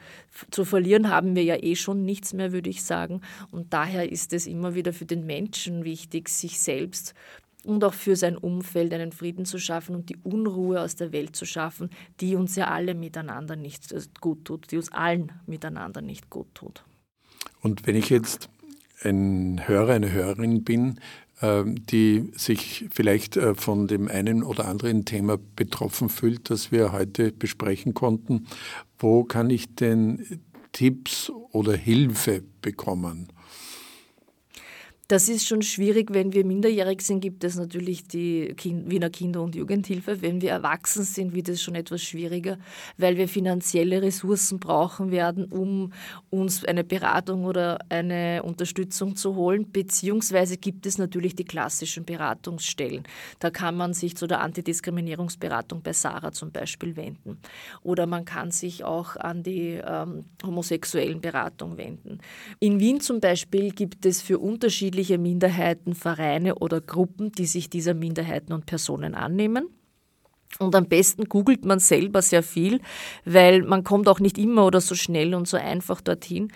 [0.52, 3.22] zu verlieren haben wir ja eh schon nichts mehr, würde ich sagen.
[3.50, 7.16] Und daher ist es immer wieder für den Menschen wichtig, sich selbst
[7.64, 11.36] und auch für sein Umfeld einen Frieden zu schaffen und die Unruhe aus der Welt
[11.36, 11.90] zu schaffen,
[12.20, 16.54] die uns ja alle miteinander nicht äh, gut tut, die uns allen miteinander nicht gut
[16.54, 16.84] tut.
[17.62, 18.50] Und wenn ich jetzt
[19.04, 21.00] ein Hörer, eine Hörerin bin,
[21.42, 27.32] die sich vielleicht äh, von dem einen oder anderen Thema betroffen fühlt, das wir heute
[27.32, 28.48] besprechen konnten.
[28.98, 33.28] Wo kann ich denn Tipps oder Hilfe bekommen?
[35.10, 39.42] Das ist schon schwierig, wenn wir minderjährig sind, gibt es natürlich die kind Wiener Kinder-
[39.42, 40.22] und Jugendhilfe.
[40.22, 42.58] Wenn wir erwachsen sind, wird es schon etwas schwieriger,
[42.98, 45.94] weil wir finanzielle Ressourcen brauchen werden, um
[46.30, 49.72] uns eine Beratung oder eine Unterstützung zu holen.
[49.72, 53.04] Beziehungsweise gibt es natürlich die klassischen Beratungsstellen.
[53.40, 57.38] Da kann man sich zu der Antidiskriminierungsberatung bei Sarah zum Beispiel wenden.
[57.82, 62.18] Oder man kann sich auch an die ähm, homosexuellen Beratung wenden.
[62.60, 67.70] In Wien zum Beispiel gibt es für unterschiedliche unterschiedliche Minderheiten, Vereine oder Gruppen, die sich
[67.70, 69.70] dieser Minderheiten und Personen annehmen.
[70.60, 72.80] Und am besten googelt man selber sehr viel,
[73.26, 76.52] weil man kommt auch nicht immer oder so schnell und so einfach dorthin.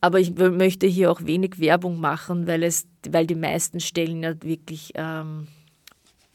[0.00, 4.34] Aber ich möchte hier auch wenig Werbung machen, weil, es, weil die meisten Stellen ja
[4.42, 5.46] wirklich ähm,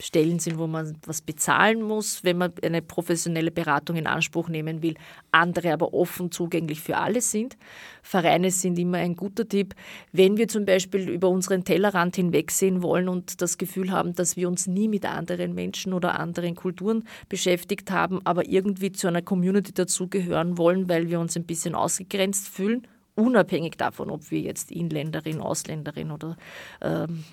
[0.01, 4.81] Stellen sind, wo man was bezahlen muss, wenn man eine professionelle Beratung in Anspruch nehmen
[4.81, 4.95] will,
[5.31, 7.57] andere aber offen zugänglich für alle sind.
[8.01, 9.75] Vereine sind immer ein guter Tipp.
[10.11, 14.47] Wenn wir zum Beispiel über unseren Tellerrand hinwegsehen wollen und das Gefühl haben, dass wir
[14.47, 19.73] uns nie mit anderen Menschen oder anderen Kulturen beschäftigt haben, aber irgendwie zu einer Community
[19.73, 25.41] dazugehören wollen, weil wir uns ein bisschen ausgegrenzt fühlen, unabhängig davon, ob wir jetzt Inländerin,
[25.41, 26.37] Ausländerin oder
[26.81, 27.23] ähm,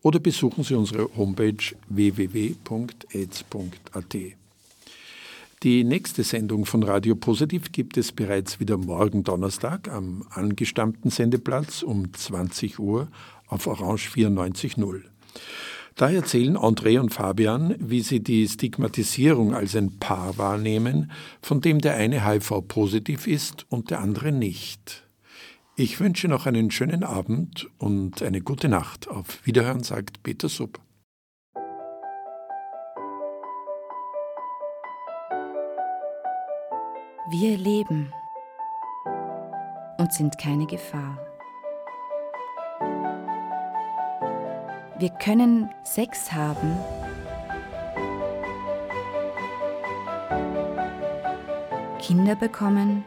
[0.02, 3.46] oder besuchen Sie unsere Homepage www.aids.at.
[5.62, 11.82] Die nächste Sendung von Radio Positiv gibt es bereits wieder morgen Donnerstag am angestammten Sendeplatz
[11.82, 13.08] um 20 Uhr
[13.46, 15.04] auf Orange 94.0.
[15.94, 21.78] Da erzählen André und Fabian, wie sie die Stigmatisierung als ein Paar wahrnehmen, von dem
[21.78, 25.08] der eine HIV-positiv ist und der andere nicht.
[25.74, 29.08] Ich wünsche noch einen schönen Abend und eine gute Nacht.
[29.08, 30.85] Auf Wiederhören sagt Peter Sub.
[37.28, 38.12] Wir leben
[39.98, 41.18] und sind keine Gefahr.
[44.96, 46.78] Wir können Sex haben,
[51.98, 53.04] Kinder bekommen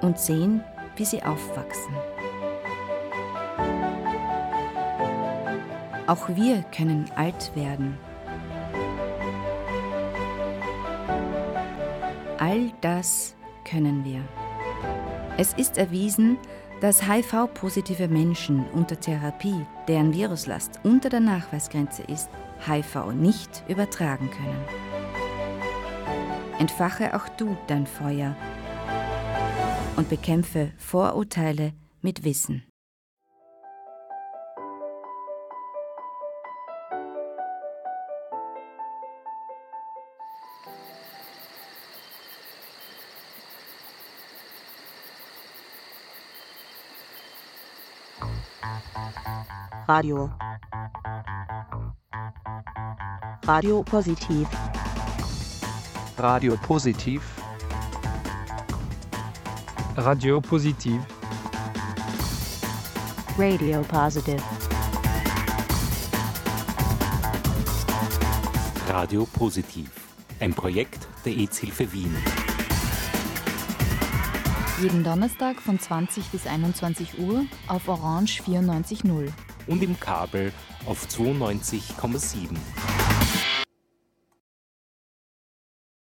[0.00, 0.64] und sehen,
[0.96, 1.94] wie sie aufwachsen.
[6.06, 7.98] Auch wir können alt werden.
[12.54, 13.34] All das
[13.68, 14.22] können wir.
[15.36, 16.38] Es ist erwiesen,
[16.80, 22.28] dass HIV-positive Menschen unter Therapie, deren Viruslast unter der Nachweisgrenze ist,
[22.64, 24.64] HIV nicht übertragen können.
[26.60, 28.36] Entfache auch du dein Feuer
[29.96, 32.62] und bekämpfe Vorurteile mit Wissen.
[49.94, 50.28] Radio.
[53.46, 54.48] Radio Positiv.
[56.18, 57.22] Radio Positiv.
[59.96, 61.00] Radio Positiv.
[63.38, 64.42] Radio Positive.
[68.88, 69.90] Radio Positiv.
[70.40, 72.16] ein Projekt der EZ-Hilfe Wien.
[74.82, 79.30] Jeden Donnerstag von 20 bis 21 Uhr auf Orange 94.0.
[79.66, 80.52] Und im Kabel
[80.86, 82.56] auf 92,7.